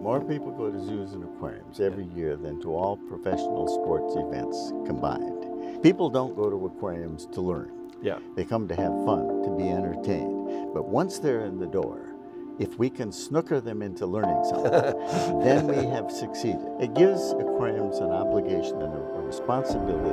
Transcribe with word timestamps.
More 0.00 0.20
people 0.20 0.52
go 0.52 0.70
to 0.70 0.80
zoos 0.80 1.12
and 1.12 1.24
aquariums 1.24 1.80
every 1.80 2.04
year 2.04 2.36
than 2.36 2.60
to 2.62 2.74
all 2.74 2.96
professional 2.96 3.66
sports 3.66 4.14
events 4.16 4.72
combined. 4.86 5.82
People 5.82 6.08
don't 6.08 6.36
go 6.36 6.48
to 6.48 6.66
aquariums 6.66 7.26
to 7.32 7.40
learn. 7.40 7.90
Yeah. 8.00 8.18
They 8.36 8.44
come 8.44 8.68
to 8.68 8.76
have 8.76 8.92
fun, 9.04 9.42
to 9.42 9.50
be 9.56 9.68
entertained. 9.68 10.72
But 10.72 10.88
once 10.88 11.18
they're 11.18 11.44
in 11.44 11.58
the 11.58 11.66
door, 11.66 12.14
if 12.58 12.78
we 12.78 12.90
can 12.90 13.12
snooker 13.12 13.60
them 13.60 13.82
into 13.82 14.06
learning 14.06 14.44
something, 14.44 14.72
then 15.42 15.66
we 15.66 15.84
have 15.90 16.10
succeeded. 16.10 16.66
It 16.80 16.94
gives 16.94 17.32
aquariums 17.32 17.98
an 17.98 18.10
obligation 18.10 18.80
and 18.82 18.94
a, 18.94 19.18
responsibility 19.28 20.08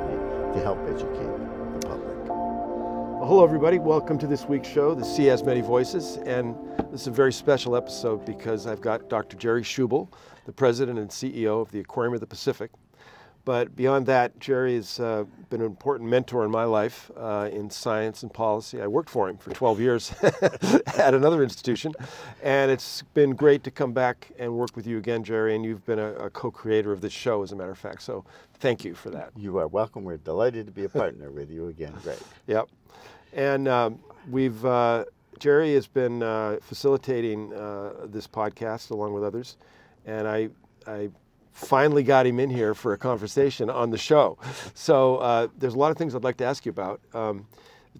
to 0.52 0.62
help 0.62 0.78
educate 0.86 1.08
the 1.08 1.46
public. 1.46 1.56
Well, 1.56 1.65
hello, 3.26 3.42
everybody. 3.42 3.80
Welcome 3.80 4.18
to 4.18 4.26
this 4.28 4.44
week's 4.44 4.68
show, 4.68 4.94
the 4.94 5.04
Sea 5.04 5.24
Has 5.24 5.42
Many 5.42 5.60
Voices. 5.60 6.18
And 6.26 6.54
this 6.92 7.00
is 7.00 7.06
a 7.08 7.10
very 7.10 7.32
special 7.32 7.74
episode 7.74 8.24
because 8.24 8.68
I've 8.68 8.80
got 8.80 9.08
Dr. 9.08 9.36
Jerry 9.36 9.62
Schubel, 9.62 10.06
the 10.44 10.52
president 10.52 11.00
and 11.00 11.10
CEO 11.10 11.60
of 11.60 11.68
the 11.72 11.80
Aquarium 11.80 12.14
of 12.14 12.20
the 12.20 12.26
Pacific. 12.28 12.70
But 13.44 13.74
beyond 13.74 14.06
that, 14.06 14.38
Jerry 14.38 14.76
has 14.76 15.00
uh, 15.00 15.24
been 15.50 15.60
an 15.60 15.66
important 15.66 16.08
mentor 16.08 16.44
in 16.44 16.52
my 16.52 16.62
life 16.62 17.10
uh, 17.16 17.48
in 17.52 17.68
science 17.68 18.22
and 18.22 18.32
policy. 18.32 18.80
I 18.80 18.86
worked 18.86 19.10
for 19.10 19.28
him 19.28 19.38
for 19.38 19.50
12 19.50 19.80
years 19.80 20.14
at 20.96 21.12
another 21.12 21.42
institution. 21.42 21.94
And 22.44 22.70
it's 22.70 23.02
been 23.12 23.34
great 23.34 23.64
to 23.64 23.72
come 23.72 23.92
back 23.92 24.30
and 24.38 24.52
work 24.52 24.76
with 24.76 24.86
you 24.86 24.98
again, 24.98 25.24
Jerry. 25.24 25.56
And 25.56 25.64
you've 25.64 25.84
been 25.84 25.98
a, 25.98 26.12
a 26.14 26.30
co 26.30 26.52
creator 26.52 26.92
of 26.92 27.00
this 27.00 27.12
show, 27.12 27.42
as 27.42 27.50
a 27.50 27.56
matter 27.56 27.72
of 27.72 27.78
fact. 27.78 28.02
So 28.02 28.24
thank 28.60 28.84
you 28.84 28.94
for 28.94 29.10
that. 29.10 29.32
You 29.36 29.58
are 29.58 29.66
welcome. 29.66 30.04
We're 30.04 30.16
delighted 30.16 30.66
to 30.66 30.72
be 30.72 30.84
a 30.84 30.88
partner 30.88 31.32
with 31.32 31.50
you 31.50 31.66
again, 31.66 31.94
Greg. 32.04 32.18
Yep. 32.46 32.68
And 33.32 33.68
um, 33.68 33.98
we've, 34.30 34.64
uh, 34.64 35.04
Jerry 35.38 35.74
has 35.74 35.86
been 35.86 36.22
uh, 36.22 36.58
facilitating 36.62 37.52
uh, 37.52 38.06
this 38.06 38.26
podcast 38.26 38.90
along 38.90 39.12
with 39.12 39.24
others. 39.24 39.56
And 40.06 40.26
I, 40.26 40.48
I 40.86 41.10
finally 41.52 42.02
got 42.02 42.26
him 42.26 42.38
in 42.38 42.50
here 42.50 42.74
for 42.74 42.92
a 42.92 42.98
conversation 42.98 43.70
on 43.70 43.90
the 43.90 43.98
show. 43.98 44.38
So 44.74 45.16
uh, 45.16 45.48
there's 45.58 45.74
a 45.74 45.78
lot 45.78 45.90
of 45.90 45.96
things 45.98 46.14
I'd 46.14 46.22
like 46.24 46.36
to 46.38 46.44
ask 46.44 46.64
you 46.66 46.70
about. 46.70 47.00
Um, 47.14 47.46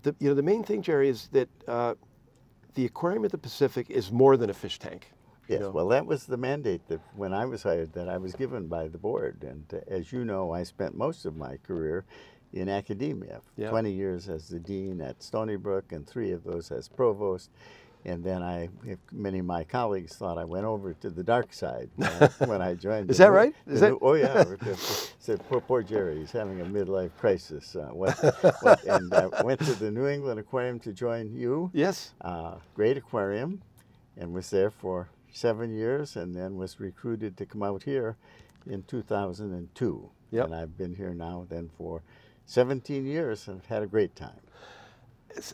the, 0.02 0.14
you 0.20 0.28
know, 0.28 0.34
the 0.34 0.42
main 0.42 0.62
thing, 0.62 0.82
Jerry, 0.82 1.08
is 1.08 1.28
that 1.32 1.48
uh, 1.66 1.94
the 2.74 2.84
Aquarium 2.84 3.24
of 3.24 3.30
the 3.32 3.38
Pacific 3.38 3.88
is 3.90 4.12
more 4.12 4.36
than 4.36 4.50
a 4.50 4.54
fish 4.54 4.78
tank. 4.78 5.10
you 5.48 5.54
Yes, 5.54 5.62
know. 5.62 5.70
well, 5.70 5.88
that 5.88 6.04
was 6.06 6.26
the 6.26 6.36
mandate 6.36 6.86
that 6.88 7.00
when 7.16 7.32
I 7.32 7.46
was 7.46 7.62
hired 7.62 7.92
that 7.94 8.08
I 8.08 8.18
was 8.18 8.34
given 8.34 8.66
by 8.68 8.88
the 8.88 8.98
board. 8.98 9.42
And 9.42 9.64
uh, 9.72 9.78
as 9.88 10.12
you 10.12 10.24
know, 10.24 10.52
I 10.52 10.62
spent 10.64 10.94
most 10.96 11.24
of 11.24 11.36
my 11.36 11.56
career 11.66 12.04
in 12.52 12.68
academia. 12.68 13.40
Yeah. 13.56 13.70
20 13.70 13.90
years 13.92 14.28
as 14.28 14.48
the 14.48 14.58
dean 14.58 15.00
at 15.00 15.22
Stony 15.22 15.56
Brook 15.56 15.92
and 15.92 16.06
three 16.06 16.32
of 16.32 16.44
those 16.44 16.70
as 16.70 16.88
provost. 16.88 17.50
And 18.04 18.22
then 18.22 18.40
I, 18.40 18.68
if 18.84 18.98
many 19.10 19.40
of 19.40 19.46
my 19.46 19.64
colleagues 19.64 20.14
thought 20.14 20.38
I 20.38 20.44
went 20.44 20.64
over 20.64 20.94
to 20.94 21.10
the 21.10 21.24
dark 21.24 21.52
side 21.52 21.90
uh, 22.00 22.28
when 22.46 22.62
I 22.62 22.74
joined. 22.74 23.10
Is 23.10 23.18
that 23.18 23.32
right? 23.32 23.52
Is 23.66 23.80
that- 23.80 23.98
oh 24.00 24.14
yeah. 24.14 24.44
Said 25.18 25.40
poor, 25.48 25.60
poor 25.60 25.82
Jerry, 25.82 26.18
he's 26.20 26.30
having 26.30 26.60
a 26.60 26.64
midlife 26.64 27.10
crisis. 27.18 27.74
Uh, 27.74 27.88
what, 27.92 28.12
what, 28.62 28.84
and 28.84 29.12
I 29.12 29.26
went 29.42 29.58
to 29.62 29.74
the 29.74 29.90
New 29.90 30.06
England 30.06 30.38
Aquarium 30.38 30.78
to 30.80 30.92
join 30.92 31.34
you 31.34 31.68
Yes. 31.74 32.12
uh, 32.20 32.54
great 32.74 32.96
aquarium 32.96 33.60
and 34.16 34.32
was 34.32 34.50
there 34.50 34.70
for 34.70 35.08
seven 35.32 35.74
years 35.74 36.14
and 36.16 36.34
then 36.34 36.56
was 36.56 36.78
recruited 36.78 37.36
to 37.38 37.44
come 37.44 37.64
out 37.64 37.82
here 37.82 38.16
in 38.68 38.84
2002. 38.84 40.10
Yep. 40.30 40.44
And 40.44 40.54
I've 40.54 40.78
been 40.78 40.94
here 40.94 41.12
now 41.12 41.44
then 41.48 41.70
for 41.76 42.02
17 42.46 43.04
years 43.04 43.48
and 43.48 43.60
had 43.68 43.82
a 43.82 43.86
great 43.86 44.14
time. 44.16 44.38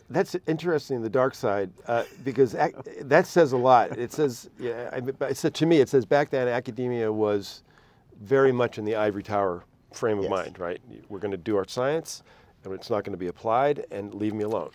That's 0.09 0.35
interesting 0.47 1.01
the 1.01 1.09
dark 1.09 1.35
side 1.35 1.69
uh, 1.87 2.03
because 2.23 2.55
ac- 2.55 2.73
that 3.01 3.27
says 3.27 3.51
a 3.51 3.57
lot 3.57 3.97
it 3.97 4.13
says 4.13 4.49
yeah 4.57 4.89
I, 4.93 5.01
mean, 5.01 5.13
it 5.19 5.35
said 5.35 5.53
to 5.55 5.65
me 5.65 5.79
it 5.81 5.89
says 5.89 6.05
back 6.05 6.29
then 6.29 6.47
academia 6.47 7.11
was 7.11 7.63
very 8.21 8.53
much 8.53 8.77
in 8.77 8.85
the 8.85 8.95
ivory 8.95 9.23
tower 9.23 9.65
frame 9.91 10.19
of 10.19 10.23
Yes. 10.23 10.31
mind 10.31 10.59
right 10.59 10.79
we're 11.09 11.19
going 11.19 11.31
to 11.31 11.37
do 11.37 11.57
our 11.57 11.67
science 11.67 12.23
and 12.63 12.73
it's 12.73 12.89
not 12.89 13.03
going 13.03 13.11
to 13.11 13.17
be 13.17 13.27
applied 13.27 13.85
and 13.91 14.13
leave 14.13 14.33
me 14.33 14.45
alone 14.45 14.71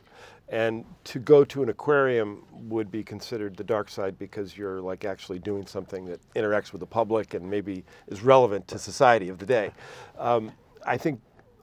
and 0.50 0.84
to 1.04 1.18
go 1.18 1.42
to 1.42 1.62
an 1.62 1.70
aquarium 1.70 2.42
would 2.68 2.90
be 2.90 3.02
considered 3.02 3.56
the 3.56 3.64
dark 3.64 3.88
side 3.88 4.18
because 4.18 4.58
you're 4.58 4.80
like 4.82 5.06
actually 5.06 5.38
doing 5.38 5.66
something 5.66 6.04
that 6.04 6.20
interacts 6.34 6.72
with 6.72 6.80
the 6.80 6.86
public 6.86 7.32
and 7.32 7.48
maybe 7.48 7.82
is 8.08 8.22
relevant 8.22 8.68
to 8.68 8.78
society 8.78 9.30
of 9.30 9.38
the 9.38 9.46
day 9.46 9.70
um, 10.18 10.52
i 10.84 10.98
think 10.98 11.18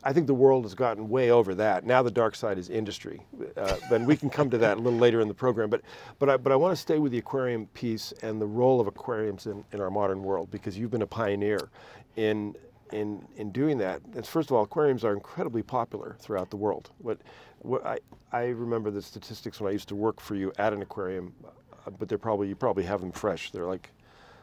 I 0.07 0.13
think 0.13 0.27
the 0.27 0.35
world 0.35 0.65
has 0.65 0.75
gotten 0.75 1.09
way 1.09 1.31
over 1.31 1.55
that. 1.55 1.83
Now 1.83 2.03
the 2.03 2.11
dark 2.11 2.35
side 2.35 2.59
is 2.59 2.69
industry, 2.69 3.21
uh, 3.57 3.77
and 3.91 4.05
we 4.05 4.15
can 4.15 4.29
come 4.29 4.51
to 4.51 4.57
that 4.59 4.77
a 4.77 4.79
little 4.79 4.99
later 4.99 5.19
in 5.19 5.27
the 5.27 5.33
program. 5.33 5.67
But, 5.71 5.81
but 6.19 6.29
I, 6.29 6.37
but 6.37 6.51
I 6.51 6.55
want 6.55 6.73
to 6.73 6.81
stay 6.81 6.99
with 6.99 7.11
the 7.11 7.17
aquarium 7.17 7.65
piece 7.73 8.13
and 8.21 8.39
the 8.39 8.45
role 8.45 8.79
of 8.79 8.85
aquariums 8.85 9.47
in, 9.47 9.65
in 9.71 9.81
our 9.81 9.89
modern 9.89 10.21
world 10.21 10.51
because 10.51 10.77
you've 10.77 10.91
been 10.91 11.01
a 11.01 11.07
pioneer 11.07 11.69
in 12.17 12.55
in 12.91 13.25
in 13.35 13.51
doing 13.51 13.79
that. 13.79 13.99
First 14.27 14.51
of 14.51 14.55
all, 14.55 14.63
aquariums 14.63 15.03
are 15.03 15.13
incredibly 15.13 15.63
popular 15.63 16.15
throughout 16.19 16.51
the 16.51 16.57
world. 16.57 16.91
What, 16.99 17.17
what 17.59 17.83
I 17.83 17.97
I 18.31 18.45
remember 18.49 18.91
the 18.91 19.01
statistics 19.01 19.59
when 19.59 19.69
I 19.69 19.73
used 19.73 19.87
to 19.89 19.95
work 19.95 20.21
for 20.21 20.35
you 20.35 20.53
at 20.59 20.71
an 20.71 20.83
aquarium, 20.83 21.33
uh, 21.43 21.89
but 21.89 22.07
they're 22.07 22.19
probably 22.19 22.47
you 22.47 22.55
probably 22.55 22.83
have 22.83 23.01
them 23.01 23.11
fresh. 23.11 23.49
They're 23.49 23.65
like 23.65 23.91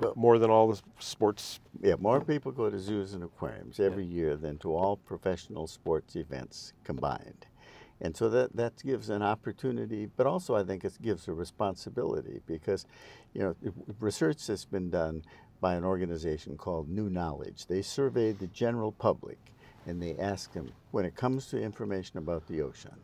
Well- 0.00 0.14
more 0.16 0.38
than 0.38 0.50
all 0.50 0.69
the 0.69 0.80
sports. 0.98 1.60
Yeah, 1.80 1.94
more 1.98 2.20
people 2.20 2.53
go 2.53 2.70
to 2.70 2.78
zoos 2.78 3.14
and 3.14 3.22
aquariums 3.22 3.78
every 3.80 4.04
year 4.04 4.36
than 4.36 4.58
to 4.58 4.75
all 4.75 4.97
professional 4.97 5.66
sports 5.66 6.16
events 6.16 6.72
combined. 6.84 7.47
And 8.00 8.16
so 8.16 8.28
that, 8.31 8.56
that 8.56 8.82
gives 8.82 9.10
an 9.10 9.22
opportunity, 9.22 10.06
but 10.16 10.26
also 10.26 10.56
I 10.56 10.64
think 10.64 10.84
it 10.84 10.92
gives 11.00 11.28
a 11.28 11.32
responsibility 11.32 12.41
because, 12.47 12.84
you 13.32 13.42
know, 13.42 13.54
research 14.00 14.44
that's 14.47 14.64
been 14.64 14.91
done 14.91 15.22
by 15.60 15.75
an 15.76 15.84
organization 15.84 16.56
called 16.56 16.88
New 16.88 17.08
Knowledge. 17.08 17.66
They 17.66 17.81
surveyed 17.81 18.41
the 18.41 18.48
general 18.48 18.91
public 18.91 19.38
and 19.86 20.02
they 20.02 20.16
asked 20.16 20.54
them, 20.54 20.72
when 20.91 21.04
it 21.04 21.14
comes 21.14 21.47
to 21.47 21.60
information 21.60 22.19
about 22.19 22.47
the 22.48 22.60
ocean, 22.62 22.97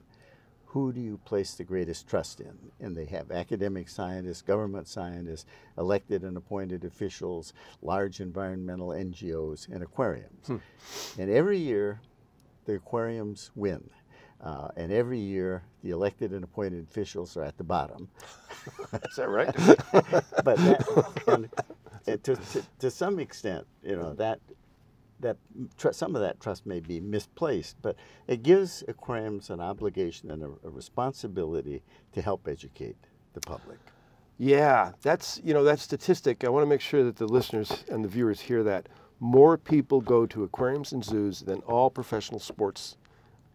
who 0.68 0.92
do 0.92 1.00
you 1.00 1.18
place 1.24 1.54
the 1.54 1.64
greatest 1.64 2.06
trust 2.06 2.40
in? 2.40 2.56
And 2.78 2.94
they 2.94 3.06
have 3.06 3.30
academic 3.30 3.88
scientists, 3.88 4.42
government 4.42 4.86
scientists, 4.86 5.46
elected 5.78 6.24
and 6.24 6.36
appointed 6.36 6.84
officials, 6.84 7.54
large 7.80 8.20
environmental 8.20 8.88
NGOs, 8.88 9.68
and 9.68 9.82
aquariums. 9.82 10.50
And 11.18 11.30
every 11.30 11.58
year, 11.58 12.00
the 12.66 12.74
aquariums 12.74 13.50
win. 13.54 13.88
Uh, 14.42 14.68
and 14.76 14.92
every 14.92 15.18
year, 15.18 15.62
the 15.82 15.90
elected 15.90 16.32
and 16.32 16.44
appointed 16.44 16.86
officials 16.88 17.36
are 17.36 17.44
at 17.44 17.56
the 17.56 17.64
bottom. 17.64 18.08
Is 19.08 19.16
that 19.16 19.28
right? 19.28 19.54
but 20.44 20.56
that, 20.58 21.22
and, 21.28 21.48
and 22.06 22.22
to, 22.24 22.36
to, 22.36 22.62
to 22.78 22.90
some 22.90 23.18
extent, 23.18 23.66
you 23.82 23.96
know, 23.96 24.12
that 24.14 24.38
that 25.20 25.36
tr- 25.76 25.92
some 25.92 26.14
of 26.14 26.22
that 26.22 26.40
trust 26.40 26.66
may 26.66 26.80
be 26.80 27.00
misplaced, 27.00 27.76
but 27.82 27.96
it 28.26 28.42
gives 28.42 28.84
aquariums 28.88 29.50
an 29.50 29.60
obligation 29.60 30.30
and 30.30 30.42
a, 30.42 30.50
a 30.66 30.70
responsibility 30.70 31.82
to 32.12 32.22
help 32.22 32.46
educate 32.48 32.96
the 33.34 33.40
public. 33.40 33.78
Yeah, 34.38 34.92
that's 35.02 35.40
you 35.44 35.52
know 35.52 35.64
that 35.64 35.80
statistic. 35.80 36.44
I 36.44 36.48
want 36.48 36.62
to 36.62 36.68
make 36.68 36.80
sure 36.80 37.02
that 37.04 37.16
the 37.16 37.26
listeners 37.26 37.84
and 37.90 38.04
the 38.04 38.08
viewers 38.08 38.40
hear 38.40 38.62
that 38.64 38.88
more 39.20 39.58
people 39.58 40.00
go 40.00 40.26
to 40.26 40.44
aquariums 40.44 40.92
and 40.92 41.04
zoos 41.04 41.40
than 41.40 41.58
all 41.60 41.90
professional 41.90 42.38
sports 42.38 42.96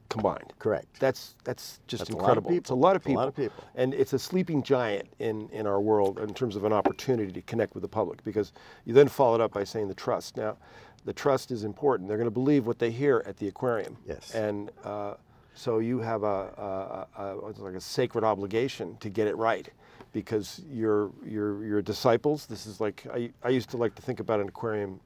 combined. 0.09 0.53
Correct. 0.59 0.99
That's 0.99 1.35
that's 1.43 1.79
just 1.87 2.01
That's 2.01 2.09
a 2.09 2.13
incredible. 2.13 2.51
It's 2.51 2.69
a 2.69 2.75
lot 2.75 2.95
of 2.95 3.03
people. 3.03 3.23
people. 3.23 3.29
It's 3.29 3.37
a 3.37 3.41
lot 3.41 3.47
of 3.49 3.53
people. 3.57 3.63
And 3.75 3.93
it's 3.93 4.13
a 4.13 4.19
sleeping 4.19 4.61
giant 4.61 5.07
in, 5.19 5.49
in 5.49 5.65
our 5.65 5.81
world 5.81 6.19
in 6.19 6.33
terms 6.33 6.55
of 6.55 6.65
an 6.65 6.73
opportunity 6.73 7.31
to 7.31 7.41
connect 7.43 7.73
with 7.73 7.81
the 7.81 7.87
public 7.87 8.23
because 8.23 8.51
you 8.85 8.93
then 8.93 9.07
follow 9.07 9.35
it 9.35 9.41
up 9.41 9.53
by 9.53 9.63
saying 9.63 9.87
the 9.87 9.93
trust. 9.95 10.37
Now, 10.37 10.57
the 11.05 11.13
trust 11.13 11.51
is 11.51 11.63
important. 11.63 12.07
They're 12.07 12.17
going 12.17 12.25
to 12.25 12.31
believe 12.31 12.65
what 12.65 12.79
they 12.79 12.91
hear 12.91 13.23
at 13.25 13.37
the 13.37 13.47
aquarium. 13.47 13.97
Yes. 14.07 14.33
And 14.33 14.71
uh, 14.83 15.15
so 15.53 15.79
you 15.79 15.99
have 15.99 16.23
a, 16.23 17.07
a, 17.17 17.21
a, 17.21 17.35
like 17.57 17.75
a 17.75 17.81
sacred 17.81 18.23
obligation 18.23 18.97
to 18.99 19.09
get 19.09 19.27
it 19.27 19.35
right 19.37 19.67
because 20.11 20.61
you're, 20.71 21.11
you're, 21.25 21.65
you're 21.65 21.81
disciples. 21.81 22.45
This 22.45 22.65
is 22.65 22.79
like, 22.79 23.05
I, 23.13 23.31
I 23.43 23.49
used 23.49 23.69
to 23.71 23.77
like 23.77 23.95
to 23.95 24.01
think 24.01 24.19
about 24.19 24.39
an 24.39 24.47
aquarium 24.47 24.99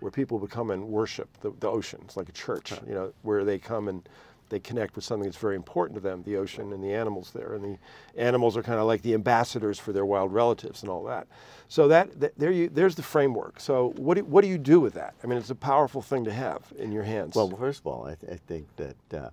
where 0.00 0.10
people 0.10 0.38
would 0.38 0.50
come 0.50 0.70
and 0.70 0.88
worship 0.88 1.28
the, 1.40 1.52
the 1.60 1.68
ocean. 1.68 2.00
It's 2.04 2.16
like 2.16 2.28
a 2.28 2.32
church, 2.32 2.72
you 2.86 2.94
know, 2.94 3.12
where 3.22 3.44
they 3.44 3.58
come 3.58 3.88
and 3.88 4.08
they 4.50 4.60
connect 4.60 4.96
with 4.96 5.04
something 5.04 5.24
that's 5.24 5.38
very 5.38 5.56
important 5.56 5.94
to 5.94 6.00
them, 6.00 6.22
the 6.24 6.36
ocean 6.36 6.72
and 6.72 6.82
the 6.82 6.92
animals 6.92 7.30
there. 7.32 7.54
And 7.54 7.64
the 7.64 7.78
animals 8.20 8.56
are 8.56 8.62
kind 8.62 8.78
of 8.78 8.86
like 8.86 9.02
the 9.02 9.14
ambassadors 9.14 9.78
for 9.78 9.92
their 9.92 10.04
wild 10.04 10.32
relatives 10.32 10.82
and 10.82 10.90
all 10.90 11.04
that. 11.04 11.26
So 11.68 11.88
that, 11.88 12.20
that 12.20 12.38
there 12.38 12.50
you, 12.50 12.68
there's 12.68 12.96
the 12.96 13.02
framework. 13.02 13.60
So 13.60 13.94
what 13.96 14.16
do, 14.16 14.24
what 14.24 14.42
do 14.42 14.48
you 14.48 14.58
do 14.58 14.80
with 14.80 14.94
that? 14.94 15.14
I 15.24 15.26
mean, 15.26 15.38
it's 15.38 15.50
a 15.50 15.54
powerful 15.54 16.02
thing 16.02 16.24
to 16.24 16.32
have 16.32 16.72
in 16.78 16.92
your 16.92 17.04
hands. 17.04 17.34
Well, 17.34 17.48
first 17.50 17.80
of 17.80 17.86
all, 17.86 18.06
I, 18.06 18.14
th- 18.14 18.32
I 18.32 18.36
think 18.36 18.66
that 18.76 19.14
uh, 19.18 19.30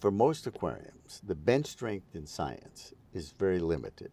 for 0.00 0.10
most 0.10 0.46
aquariums, 0.46 1.20
the 1.26 1.34
bench 1.34 1.66
strength 1.66 2.14
in 2.14 2.26
science 2.26 2.92
is 3.12 3.32
very 3.38 3.58
limited. 3.58 4.10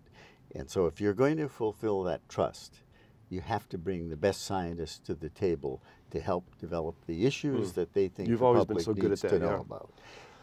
And 0.55 0.69
so 0.69 0.85
if 0.85 1.01
you're 1.01 1.13
going 1.13 1.37
to 1.37 1.49
fulfill 1.49 2.03
that 2.03 2.27
trust, 2.29 2.75
you 3.29 3.41
have 3.41 3.67
to 3.69 3.77
bring 3.77 4.09
the 4.09 4.15
best 4.15 4.43
scientists 4.43 4.99
to 4.99 5.15
the 5.15 5.29
table 5.29 5.81
to 6.11 6.19
help 6.19 6.45
develop 6.59 6.95
the 7.07 7.25
issues 7.25 7.73
that 7.73 7.93
they 7.93 8.07
think. 8.07 8.29
You've 8.29 8.39
the 8.39 8.45
always 8.45 8.65
been 8.65 8.77
public 8.77 8.85
so 8.85 8.93
good 8.93 9.09
needs 9.09 9.23
at 9.23 9.31
to 9.31 9.39
that, 9.39 9.45
know 9.45 9.51
yeah. 9.53 9.61
about. 9.61 9.91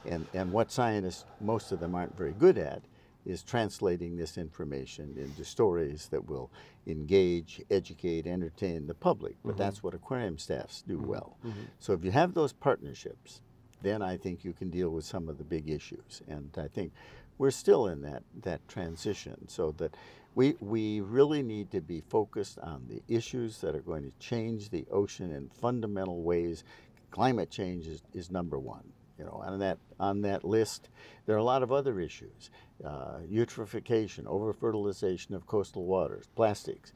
And, 0.07 0.27
and 0.35 0.53
what 0.53 0.71
scientists, 0.71 1.25
most 1.41 1.73
of 1.73 1.81
them 1.81 1.95
aren't 1.95 2.17
very 2.17 2.33
good 2.33 2.59
at, 2.59 2.83
is 3.27 3.43
translating 3.43 4.17
this 4.17 4.39
information 4.39 5.15
into 5.19 5.45
stories 5.45 6.09
that 6.09 6.27
will 6.27 6.51
engage, 6.87 7.61
educate, 7.71 8.27
entertain 8.27 8.87
the 8.87 8.95
public. 8.95 9.37
But 9.45 9.51
mm-hmm. 9.51 9.59
that's 9.59 9.83
what 9.83 9.95
aquarium 9.95 10.39
staffs 10.39 10.83
do 10.87 10.97
mm-hmm. 10.97 11.07
well. 11.07 11.37
Mm-hmm. 11.45 11.61
So 11.79 11.93
if 11.93 12.05
you 12.05 12.11
have 12.13 12.35
those 12.35 12.53
partnerships, 12.53 13.43
then 13.83 14.03
I 14.03 14.17
think 14.17 14.45
you 14.45 14.53
can 14.53 14.71
deal 14.71 14.91
with 14.91 15.05
some 15.05 15.29
of 15.29 15.39
the 15.39 15.45
big 15.45 15.69
issues. 15.69 16.23
And 16.29 16.51
I 16.57 16.69
think 16.69 16.93
we're 17.39 17.51
still 17.51 17.89
in 17.89 18.03
that, 18.03 18.23
that 18.43 18.67
transition 18.69 19.49
so 19.49 19.73
that 19.79 19.97
we, 20.35 20.55
we 20.61 21.01
really 21.01 21.43
need 21.43 21.71
to 21.73 21.81
be 21.81 22.03
focused 22.09 22.59
on 22.59 22.85
the 22.89 23.03
issues 23.15 23.59
that 23.59 23.75
are 23.75 23.81
going 23.81 24.05
to 24.05 24.13
change 24.19 24.71
the 24.71 24.87
ocean 24.91 25.33
in 25.33 25.49
fundamental 25.49 26.23
ways. 26.23 26.65
Climate 27.11 27.51
change 27.51 27.87
is, 27.87 28.03
is 28.15 28.31
number 28.31 28.59
one. 28.59 28.85
You 29.21 29.27
know, 29.27 29.43
on 29.45 29.59
that 29.59 29.77
on 29.99 30.23
that 30.23 30.45
list, 30.45 30.89
there 31.27 31.37
are 31.37 31.39
a 31.39 31.45
lot 31.45 31.63
of 31.63 31.71
other 31.71 32.01
issues: 32.01 32.49
uh, 32.83 33.19
eutrophication, 33.31 34.25
overfertilization 34.25 35.35
of 35.35 35.47
coastal 35.47 35.85
waters, 35.85 36.25
plastics. 36.35 36.95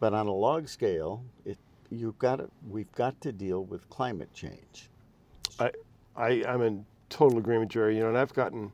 But 0.00 0.12
on 0.14 0.26
a 0.26 0.32
log 0.32 0.66
scale, 0.66 1.22
it, 1.44 1.58
you've 1.90 2.18
got 2.18 2.36
to, 2.36 2.50
we've 2.68 2.90
got 2.92 3.20
to 3.20 3.30
deal 3.30 3.64
with 3.64 3.88
climate 3.88 4.34
change. 4.34 4.88
I, 5.60 5.70
I, 6.16 6.42
I'm 6.48 6.62
in 6.62 6.86
total 7.08 7.38
agreement, 7.38 7.70
Jerry. 7.70 7.94
You 7.96 8.02
know, 8.02 8.08
and 8.08 8.18
I've 8.18 8.34
gotten, 8.34 8.72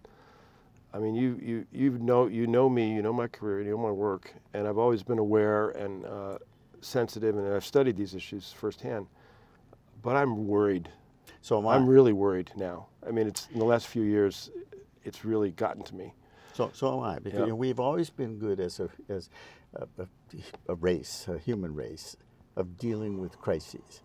I 0.94 0.98
mean, 0.98 1.14
you, 1.14 1.38
you, 1.42 1.66
you 1.72 1.98
know, 1.98 2.28
you 2.28 2.46
know 2.46 2.70
me, 2.70 2.94
you 2.94 3.02
know 3.02 3.12
my 3.12 3.26
career, 3.26 3.60
you 3.60 3.72
know 3.72 3.78
my 3.78 3.90
work, 3.90 4.32
and 4.54 4.66
I've 4.66 4.78
always 4.78 5.02
been 5.02 5.18
aware 5.18 5.70
and 5.70 6.06
uh, 6.06 6.38
sensitive, 6.80 7.36
and 7.36 7.52
I've 7.52 7.66
studied 7.66 7.98
these 7.98 8.14
issues 8.14 8.52
firsthand. 8.52 9.06
But 10.02 10.16
I'm 10.16 10.46
worried. 10.46 10.88
So 11.46 11.58
am 11.58 11.68
I. 11.68 11.76
I'm 11.76 11.86
really 11.86 12.12
worried 12.12 12.50
now. 12.56 12.88
I 13.06 13.12
mean, 13.12 13.28
it's 13.28 13.46
in 13.52 13.60
the 13.60 13.64
last 13.64 13.86
few 13.86 14.02
years, 14.02 14.50
it's 15.04 15.24
really 15.24 15.52
gotten 15.52 15.84
to 15.84 15.94
me. 15.94 16.12
So, 16.54 16.72
so 16.74 16.98
am 16.98 17.04
I. 17.04 17.20
Because 17.20 17.38
Yeah. 17.38 17.44
you 17.44 17.50
know, 17.50 17.54
we've 17.54 17.78
always 17.78 18.10
been 18.10 18.36
good 18.40 18.58
as 18.58 18.80
a 18.80 18.88
as 19.08 19.30
a, 19.74 19.86
a, 20.02 20.08
a 20.66 20.74
race, 20.74 21.28
a 21.28 21.38
human 21.38 21.72
race, 21.72 22.16
of 22.56 22.76
dealing 22.76 23.20
with 23.20 23.38
crises. 23.40 24.02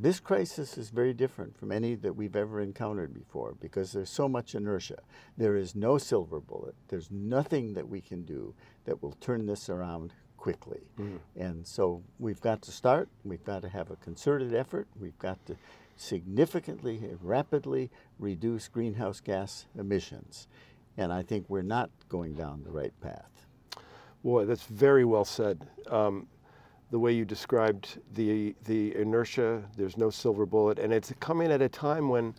This 0.00 0.20
crisis 0.20 0.78
is 0.78 0.90
very 0.90 1.12
different 1.12 1.56
from 1.56 1.72
any 1.72 1.96
that 1.96 2.14
we've 2.14 2.36
ever 2.36 2.60
encountered 2.60 3.12
before 3.12 3.56
because 3.60 3.90
there's 3.90 4.10
so 4.10 4.28
much 4.28 4.54
inertia. 4.54 5.00
There 5.36 5.56
is 5.56 5.74
no 5.74 5.98
silver 5.98 6.38
bullet. 6.38 6.76
There's 6.86 7.10
nothing 7.10 7.74
that 7.74 7.88
we 7.88 8.00
can 8.00 8.22
do 8.22 8.54
that 8.84 9.02
will 9.02 9.16
turn 9.20 9.46
this 9.46 9.68
around 9.68 10.12
quickly. 10.36 10.82
Mm. 10.96 11.18
And 11.34 11.66
so 11.66 12.04
we've 12.20 12.40
got 12.40 12.62
to 12.62 12.70
start. 12.70 13.08
We've 13.24 13.42
got 13.42 13.62
to 13.62 13.68
have 13.68 13.90
a 13.90 13.96
concerted 13.96 14.54
effort. 14.54 14.86
We've 15.00 15.18
got 15.18 15.44
to 15.46 15.56
significantly 15.98 17.00
rapidly 17.20 17.90
reduce 18.18 18.68
greenhouse 18.68 19.20
gas 19.20 19.66
emissions. 19.78 20.48
And 20.96 21.12
I 21.12 21.22
think 21.22 21.44
we're 21.48 21.62
not 21.62 21.90
going 22.08 22.34
down 22.34 22.62
the 22.64 22.70
right 22.70 22.98
path. 23.00 23.46
Boy, 24.24 24.46
that's 24.46 24.64
very 24.64 25.04
well 25.04 25.24
said. 25.24 25.68
Um, 25.88 26.26
the 26.90 26.98
way 26.98 27.12
you 27.12 27.24
described 27.24 28.00
the 28.14 28.54
the 28.64 28.96
inertia, 28.96 29.62
there's 29.76 29.96
no 29.96 30.08
silver 30.10 30.46
bullet, 30.46 30.78
and 30.78 30.92
it's 30.92 31.12
coming 31.20 31.52
at 31.52 31.60
a 31.60 31.68
time 31.68 32.08
when 32.08 32.34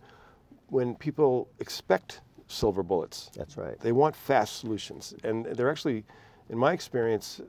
when 0.68 0.94
people 0.96 1.48
expect 1.60 2.20
silver 2.48 2.82
bullets. 2.82 3.30
That's 3.34 3.56
right. 3.56 3.78
They 3.78 3.92
want 3.92 4.16
fast 4.16 4.58
solutions, 4.58 5.14
and 5.24 5.46
they're 5.46 5.70
actually, 5.70 6.04
in 6.50 6.58
my 6.58 6.72
experience, 6.72 7.40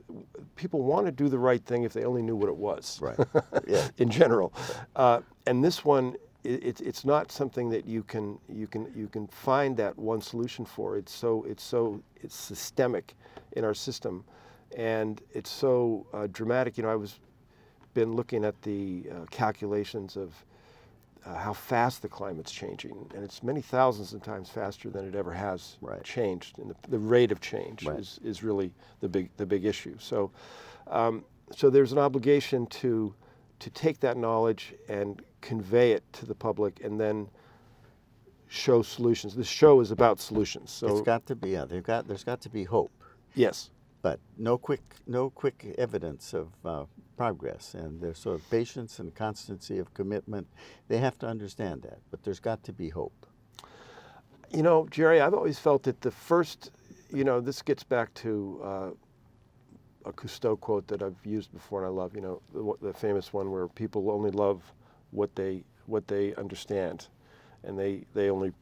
people 0.54 0.82
want 0.82 1.06
to 1.06 1.12
do 1.12 1.28
the 1.28 1.38
right 1.38 1.62
thing 1.64 1.82
if 1.82 1.92
they 1.92 2.04
only 2.04 2.22
knew 2.22 2.36
what 2.36 2.48
it 2.48 2.56
was. 2.56 3.00
Right. 3.02 3.18
Yeah. 3.66 3.88
in 3.98 4.08
general, 4.10 4.52
uh, 4.96 5.20
and 5.46 5.62
this 5.62 5.84
one, 5.84 6.16
it, 6.44 6.64
it's 6.64 6.80
it's 6.80 7.04
not 7.04 7.30
something 7.30 7.68
that 7.70 7.84
you 7.86 8.02
can 8.02 8.38
you 8.48 8.66
can 8.66 8.92
you 8.94 9.08
can 9.08 9.26
find 9.28 9.76
that 9.76 9.98
one 9.98 10.20
solution 10.20 10.64
for. 10.64 10.96
It's 10.96 11.12
so 11.12 11.44
it's 11.48 11.62
so 11.62 12.02
it's 12.22 12.34
systemic 12.36 13.14
in 13.52 13.64
our 13.64 13.74
system, 13.74 14.24
and 14.76 15.20
it's 15.32 15.50
so 15.50 16.06
uh, 16.12 16.28
dramatic. 16.32 16.76
You 16.76 16.84
know, 16.84 16.90
I 16.90 16.96
was 16.96 17.18
been 17.94 18.14
looking 18.14 18.44
at 18.44 18.60
the 18.62 19.04
uh, 19.10 19.24
calculations 19.30 20.16
of 20.16 20.32
uh, 21.24 21.34
how 21.34 21.52
fast 21.52 22.02
the 22.02 22.08
climate's 22.08 22.50
changing, 22.52 23.10
and 23.14 23.22
it's 23.24 23.42
many 23.42 23.60
thousands 23.60 24.12
of 24.12 24.22
times 24.22 24.48
faster 24.48 24.90
than 24.90 25.06
it 25.06 25.14
ever 25.14 25.32
has 25.32 25.76
Right. 25.80 26.02
changed. 26.02 26.58
And 26.58 26.70
the, 26.70 26.76
the 26.88 26.98
rate 26.98 27.30
of 27.32 27.40
change 27.40 27.84
Right. 27.86 27.98
is, 27.98 28.18
is 28.24 28.42
really 28.42 28.72
the 29.00 29.08
big 29.08 29.30
the 29.36 29.46
big 29.46 29.64
issue. 29.64 29.96
So, 29.98 30.30
um, 30.88 31.24
so 31.54 31.70
there's 31.70 31.92
an 31.92 31.98
obligation 31.98 32.66
to 32.66 33.14
to 33.60 33.70
take 33.70 34.00
that 34.00 34.16
knowledge 34.16 34.74
and 34.88 35.22
convey 35.40 35.92
it 35.92 36.02
to 36.14 36.26
the 36.26 36.34
public, 36.34 36.80
and 36.84 36.98
then 36.98 37.28
show 38.48 38.82
solutions. 38.82 39.34
This 39.36 39.46
show 39.46 39.80
is 39.80 39.90
about 39.92 40.20
solutions. 40.20 40.70
So 40.70 40.88
it's 40.88 41.00
got 41.00 41.24
to 41.26 41.36
be. 41.36 41.50
Yeah, 41.50 41.64
they've 41.64 41.82
got. 41.82 42.08
There's 42.08 42.24
got 42.24 42.40
to 42.42 42.48
be 42.48 42.64
hope, 42.64 42.90
yes, 43.34 43.70
but 44.02 44.18
no 44.36 44.58
quick, 44.58 44.82
no 45.06 45.30
quick 45.30 45.74
evidence 45.78 46.34
of 46.34 46.48
uh, 46.64 46.84
progress. 47.16 47.74
And 47.74 48.00
there's 48.00 48.18
sort 48.18 48.36
of 48.40 48.50
patience 48.50 48.98
and 48.98 49.14
constancy 49.14 49.78
of 49.78 49.94
commitment. 49.94 50.48
They 50.88 50.98
have 50.98 51.18
to 51.20 51.26
understand 51.26 51.82
that. 51.82 52.00
But 52.10 52.24
there's 52.24 52.40
got 52.40 52.62
to 52.64 52.72
be 52.72 52.88
hope. 52.88 53.26
You 54.50 54.62
know, 54.62 54.86
Jerry, 54.90 55.20
I've 55.20 55.34
always 55.34 55.58
felt 55.58 55.84
that 55.84 56.00
the 56.00 56.10
first, 56.10 56.72
you 57.12 57.24
know, 57.24 57.40
this 57.40 57.62
gets 57.62 57.84
back 57.84 58.12
to 58.14 58.60
uh, 58.64 58.90
a 60.04 60.12
Cousteau 60.12 60.58
quote 60.58 60.86
that 60.88 61.02
I've 61.02 61.24
used 61.24 61.52
before 61.52 61.84
and 61.84 61.86
I 61.86 61.90
love. 62.02 62.14
You 62.14 62.22
know, 62.22 62.42
the, 62.52 62.88
the 62.88 62.92
famous 62.92 63.32
one 63.32 63.50
where 63.50 63.68
people 63.68 64.10
only 64.10 64.30
love 64.30 64.62
what 65.10 65.34
they 65.36 65.64
what 65.86 66.06
they 66.06 66.34
understand, 66.36 67.08
and 67.64 67.78
they 67.78 68.04
they 68.14 68.30
only 68.30 68.52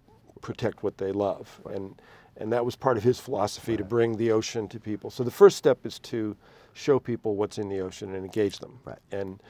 protect 0.42 0.82
what 0.82 0.98
they 0.98 1.12
love. 1.12 1.60
And 1.66 2.00
and 2.40 2.52
that 2.52 2.64
was 2.64 2.74
part 2.74 2.96
of 2.96 3.04
his 3.04 3.20
philosophy 3.20 3.76
to 3.76 3.84
bring 3.84 4.16
the 4.16 4.32
ocean 4.32 4.66
to 4.68 4.80
people. 4.80 5.10
So 5.10 5.22
the 5.22 5.30
first 5.30 5.56
step 5.56 5.84
is 5.84 5.98
to 6.00 6.36
show 6.72 6.98
people 6.98 7.36
what's 7.36 7.58
in 7.58 7.68
the 7.68 7.80
ocean 7.80 8.14
and 8.14 8.24
engage 8.24 8.58
them. 8.58 8.80
Right. 8.84 8.98
And 9.12 9.40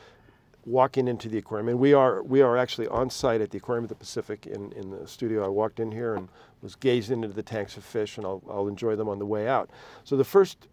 walking 0.66 1.08
into 1.08 1.28
the 1.28 1.38
aquarium, 1.38 1.68
and 1.68 1.78
we 1.78 1.94
are 1.94 2.22
we 2.22 2.42
are 2.42 2.56
actually 2.56 2.88
on 2.88 3.08
site 3.08 3.40
at 3.40 3.50
the 3.50 3.58
Aquarium 3.58 3.84
of 3.84 3.88
the 3.88 3.94
Pacific 3.94 4.46
in, 4.46 4.72
in 4.72 4.90
the 4.90 5.06
studio. 5.06 5.44
I 5.44 5.48
walked 5.48 5.80
in 5.80 5.92
here 5.92 6.14
and 6.14 6.28
was 6.62 6.74
gazing 6.74 7.22
into 7.22 7.34
the 7.34 7.42
tanks 7.42 7.76
of 7.76 7.84
fish, 7.84 8.18
and 8.18 8.26
I'll, 8.26 8.42
I'll 8.50 8.68
enjoy 8.68 8.96
them 8.96 9.08
on 9.08 9.18
the 9.18 9.26
way 9.26 9.48
out. 9.48 9.70
So 10.04 10.16
the 10.16 10.24
first 10.24 10.68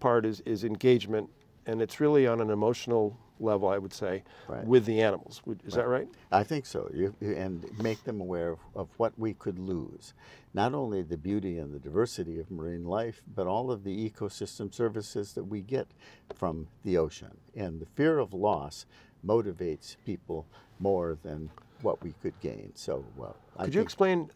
part 0.00 0.26
is 0.26 0.40
is 0.40 0.64
engagement, 0.64 1.30
and 1.66 1.80
it's 1.82 1.98
really 1.98 2.26
on 2.26 2.40
an 2.40 2.50
emotional 2.50 3.18
level, 3.42 3.68
I 3.68 3.78
would 3.78 3.92
say, 3.92 4.22
Right. 4.48 4.64
with 4.64 4.84
the 4.84 5.02
animals. 5.02 5.42
Is 5.64 5.74
that 5.74 5.88
right? 5.88 6.08
I 6.30 6.42
think 6.44 6.66
so. 6.66 6.90
You, 6.94 7.14
and 7.20 7.64
make 7.82 8.04
them 8.04 8.20
aware 8.20 8.52
of, 8.52 8.58
of 8.74 8.88
what 8.96 9.18
we 9.18 9.34
could 9.34 9.58
lose. 9.58 10.14
Not 10.54 10.74
only 10.74 11.02
the 11.02 11.16
beauty 11.16 11.58
and 11.58 11.74
the 11.74 11.78
diversity 11.78 12.38
of 12.38 12.50
marine 12.50 12.84
life, 12.84 13.22
but 13.34 13.46
all 13.46 13.70
of 13.70 13.84
the 13.84 14.10
ecosystem 14.10 14.72
services 14.72 15.32
that 15.32 15.44
we 15.44 15.60
get 15.60 15.88
from 16.34 16.68
the 16.84 16.96
ocean. 16.98 17.36
And 17.54 17.80
the 17.80 17.86
fear 17.86 18.18
of 18.18 18.32
loss 18.34 18.86
motivates 19.26 19.96
people 20.04 20.46
more 20.78 21.16
than 21.22 21.50
what 21.80 22.02
we 22.02 22.12
could 22.22 22.38
gain. 22.40 22.72
So, 22.74 23.04
well, 23.16 23.36
I 23.56 23.64
Could 23.64 23.74
you 23.74 23.80
explain 23.80 24.30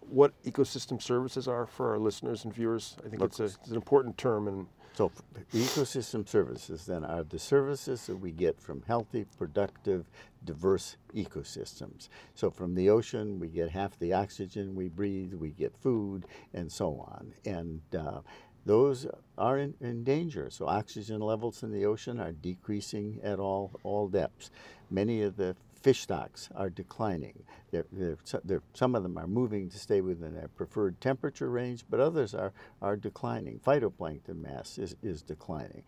what 0.00 0.32
ecosystem 0.44 1.00
services 1.00 1.48
are 1.48 1.66
for 1.66 1.90
our 1.90 1.98
listeners 1.98 2.44
and 2.44 2.52
viewers? 2.54 2.96
I 3.04 3.08
think 3.08 3.22
it's, 3.22 3.40
a, 3.40 3.44
it's 3.44 3.68
an 3.68 3.76
important 3.76 4.18
term, 4.18 4.48
and 4.48 4.66
So, 4.94 5.10
ecosystem 5.54 6.28
services 6.28 6.84
then 6.84 7.02
are 7.04 7.22
the 7.22 7.38
services 7.38 8.06
that 8.06 8.16
we 8.16 8.30
get 8.30 8.60
from 8.60 8.82
healthy, 8.86 9.24
productive, 9.38 10.04
diverse 10.44 10.96
ecosystems. 11.14 12.08
So, 12.34 12.50
from 12.50 12.74
the 12.74 12.90
ocean, 12.90 13.40
we 13.40 13.48
get 13.48 13.70
half 13.70 13.98
the 13.98 14.12
oxygen 14.12 14.74
we 14.74 14.88
breathe, 14.88 15.32
we 15.32 15.50
get 15.50 15.74
food, 15.78 16.26
and 16.52 16.70
so 16.70 16.98
on. 16.98 17.32
And 17.46 17.80
uh, 17.98 18.20
those 18.66 19.06
are 19.38 19.58
in, 19.58 19.74
in 19.80 20.04
danger. 20.04 20.50
So, 20.50 20.66
oxygen 20.66 21.20
levels 21.20 21.62
in 21.62 21.72
the 21.72 21.86
ocean 21.86 22.20
are 22.20 22.32
decreasing 22.32 23.18
at 23.22 23.40
all, 23.40 23.70
all 23.84 24.08
depths. 24.08 24.50
Many 24.90 25.22
of 25.22 25.36
the 25.36 25.56
fish 25.82 26.00
stocks 26.00 26.48
are 26.54 26.70
declining. 26.70 27.42
They're, 27.70 27.86
they're, 27.92 28.18
they're, 28.44 28.62
some 28.74 28.94
of 28.94 29.02
them 29.02 29.18
are 29.18 29.26
moving 29.26 29.68
to 29.70 29.78
stay 29.78 30.00
within 30.00 30.34
their 30.34 30.48
preferred 30.48 31.00
temperature 31.00 31.50
range, 31.50 31.84
but 31.90 32.00
others 32.00 32.34
are, 32.34 32.52
are 32.80 32.96
declining. 32.96 33.60
Phytoplankton 33.64 34.40
mass 34.40 34.78
is, 34.78 34.96
is 35.02 35.22
declining. 35.22 35.82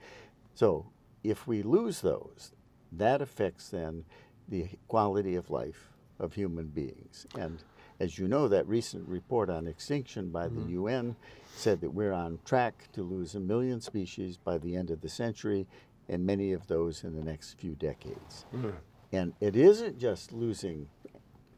So 0.55 0.87
if 1.23 1.47
we 1.47 1.63
lose 1.63 2.01
those, 2.01 2.53
that 2.93 3.23
affects 3.23 3.71
then 3.71 4.05
the 4.49 4.69
quality 4.89 5.37
of 5.37 5.51
life 5.51 5.91
of 6.19 6.35
human 6.35 6.67
beings. 6.67 7.27
And 7.39 7.59
as 8.01 8.19
you 8.19 8.29
know, 8.29 8.49
that 8.49 8.67
recent 8.69 9.09
report 9.09 9.51
on 9.51 9.67
extinction 9.67 10.31
by 10.31 10.49
the 10.49 10.61
mm-hmm. 10.61 10.87
UN 10.87 11.17
said 11.57 11.81
that 11.81 11.91
we're 11.91 12.13
on 12.13 12.39
track 12.45 12.89
to 12.93 13.03
lose 13.03 13.35
a 13.35 13.41
million 13.41 13.81
species 13.81 14.37
by 14.37 14.59
the 14.59 14.77
end 14.77 14.91
of 14.91 15.01
the 15.01 15.09
century, 15.09 15.67
and 16.09 16.27
many 16.27 16.53
of 16.53 16.67
those 16.67 17.05
in 17.05 17.15
the 17.17 17.25
next 17.25 17.55
few 17.59 17.75
decades. 17.75 18.45
Mm. 18.55 18.75
And 19.15 19.33
it 19.41 19.55
isn't 19.55 19.99
just 19.99 20.33
losing 20.33 20.89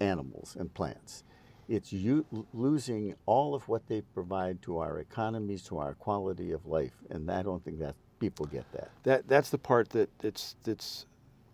animals 0.00 0.56
and 0.58 0.72
plants. 0.75 1.25
It's 1.68 1.92
you 1.92 2.25
losing 2.52 3.14
all 3.25 3.54
of 3.54 3.66
what 3.68 3.88
they 3.88 4.02
provide 4.02 4.60
to 4.62 4.78
our 4.78 4.98
economies, 4.98 5.62
to 5.64 5.78
our 5.78 5.94
quality 5.94 6.52
of 6.52 6.66
life, 6.66 6.92
and 7.10 7.30
I 7.30 7.42
don't 7.42 7.64
think 7.64 7.78
that 7.80 7.94
people 8.20 8.46
get 8.46 8.70
that. 8.72 8.90
that 9.02 9.26
that's 9.28 9.50
the 9.50 9.58
part 9.58 9.88
that 9.90 10.08
it's 10.22 10.54
that's 10.64 11.06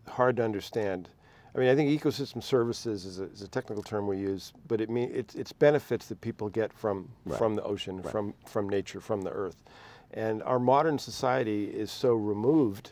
hard 0.09 0.37
to 0.37 0.45
understand. 0.45 1.09
I 1.55 1.59
mean, 1.59 1.69
I 1.69 1.77
think 1.77 1.89
ecosystem 1.99 2.43
services 2.43 3.05
is 3.05 3.21
a, 3.21 3.25
is 3.25 3.43
a 3.43 3.49
technical 3.49 3.83
term 3.83 4.07
we 4.07 4.19
use, 4.19 4.53
but 4.69 4.81
it 4.81 4.91
mean 4.91 5.11
it's, 5.15 5.35
it's 5.35 5.53
benefits 5.53 6.07
that 6.09 6.21
people 6.21 6.49
get 6.49 6.73
from 6.73 7.09
Right. 7.25 7.39
from 7.39 7.55
the 7.55 7.63
ocean, 7.63 8.03
Right. 8.03 8.11
from 8.11 8.35
from 8.47 8.69
nature, 8.69 9.01
from 9.01 9.23
the 9.23 9.31
earth, 9.31 9.63
and 10.11 10.43
our 10.43 10.59
modern 10.59 10.99
society 10.99 11.65
is 11.67 11.91
so 11.91 12.13
removed 12.15 12.91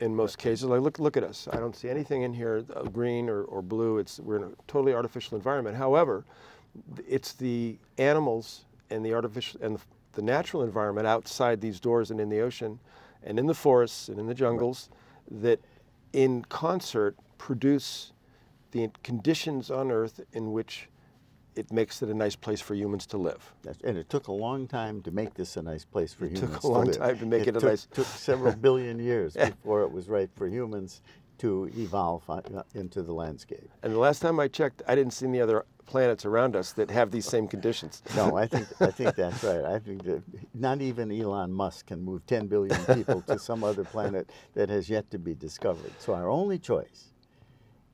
in 0.00 0.14
most 0.14 0.38
cases. 0.38 0.64
Like 0.64 0.80
look 0.80 0.98
look 0.98 1.16
at 1.16 1.24
us. 1.24 1.48
I 1.52 1.56
don't 1.56 1.74
see 1.74 1.88
anything 1.88 2.22
in 2.22 2.32
here 2.32 2.64
uh, 2.74 2.82
green 2.82 3.28
or, 3.28 3.42
or 3.42 3.62
blue. 3.62 3.98
It's 3.98 4.20
we're 4.20 4.36
in 4.36 4.44
a 4.44 4.50
totally 4.66 4.94
artificial 4.94 5.36
environment. 5.36 5.76
However, 5.76 6.24
it's 7.06 7.32
the 7.32 7.78
animals 7.96 8.64
and 8.90 9.04
the 9.04 9.14
artificial 9.14 9.60
and 9.62 9.76
the, 9.76 9.80
the 10.12 10.22
natural 10.22 10.62
environment 10.62 11.06
outside 11.06 11.60
these 11.60 11.80
doors 11.80 12.10
and 12.10 12.20
in 12.20 12.28
the 12.28 12.40
ocean, 12.40 12.78
and 13.22 13.38
in 13.38 13.46
the 13.46 13.54
forests 13.54 14.08
and 14.08 14.18
in 14.18 14.26
the 14.26 14.34
jungles, 14.34 14.88
that 15.30 15.60
in 16.12 16.42
concert 16.48 17.16
produce 17.36 18.12
the 18.72 18.90
conditions 19.02 19.70
on 19.70 19.90
Earth 19.90 20.20
in 20.32 20.52
which 20.52 20.88
it 21.58 21.72
makes 21.72 22.02
it 22.02 22.08
a 22.08 22.14
nice 22.14 22.36
place 22.36 22.60
for 22.60 22.74
humans 22.74 23.04
to 23.06 23.18
live. 23.18 23.52
That's, 23.64 23.80
and 23.82 23.98
it 23.98 24.08
took 24.08 24.28
a 24.28 24.32
long 24.32 24.68
time 24.68 25.02
to 25.02 25.10
make 25.10 25.34
this 25.34 25.56
a 25.56 25.62
nice 25.62 25.84
place 25.84 26.14
for 26.14 26.26
It 26.26 26.36
took 26.36 26.44
humans 26.44 26.64
a 26.64 26.68
long 26.68 26.86
to 26.86 26.98
time 26.98 27.18
to 27.18 27.26
make 27.26 27.46
it 27.48 27.56
a 27.56 27.60
took, 27.60 27.64
nice- 27.64 27.88
took 27.92 28.06
several 28.06 28.52
billion 28.66 29.00
years 29.00 29.34
before 29.34 29.82
it 29.82 29.90
was 29.90 30.08
right 30.08 30.30
for 30.36 30.46
humans 30.46 31.02
to 31.38 31.68
evolve 31.76 32.22
uh, 32.30 32.40
into 32.74 33.02
the 33.02 33.12
landscape. 33.12 33.68
And 33.82 33.92
the 33.92 33.98
last 33.98 34.20
time 34.20 34.38
I 34.38 34.46
checked, 34.48 34.82
I 34.86 34.94
didn't 34.94 35.12
see 35.12 35.26
any 35.26 35.40
other 35.40 35.64
planets 35.86 36.24
around 36.24 36.54
us 36.54 36.72
that 36.72 36.90
have 36.90 37.10
these 37.10 37.26
same 37.26 37.48
conditions. 37.48 38.02
No, 38.14 38.36
I 38.36 38.46
think 38.54 38.68
I 38.80 38.90
think 38.90 39.16
that's 39.16 39.42
right. 39.42 39.64
I 39.64 39.78
think 39.78 40.04
that 40.04 40.22
not 40.54 40.80
even 40.80 41.10
Elon 41.10 41.52
Musk 41.52 41.86
can 41.86 42.04
move 42.04 42.24
10 42.26 42.46
billion 42.46 42.78
people 42.86 43.22
to 43.22 43.38
some 43.38 43.64
other 43.64 43.84
planet 43.84 44.30
that 44.54 44.68
has 44.68 44.88
yet 44.88 45.10
to 45.10 45.18
be 45.18 45.34
discovered. 45.34 45.92
So 45.98 46.14
our 46.14 46.28
only 46.28 46.58
choice 46.58 47.12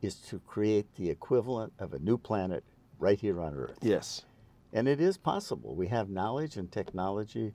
is 0.03 0.17
to 0.17 0.39
create 0.41 0.95
the 0.97 1.09
equivalent 1.09 1.73
of 1.79 1.95
a 1.95 1.99
new 1.99 2.19
planet 2.19 2.65
right 2.99 3.19
here 3.19 3.41
on 3.41 3.55
Earth. 3.55 3.79
Yes. 3.83 4.25
And 4.73 4.89
it 4.89 5.01
is 5.01 5.17
possible. 5.17 5.75
We 5.75 5.89
have 5.89 6.09
knowledge 6.09 6.57
and 6.57 6.71
technology. 6.71 7.55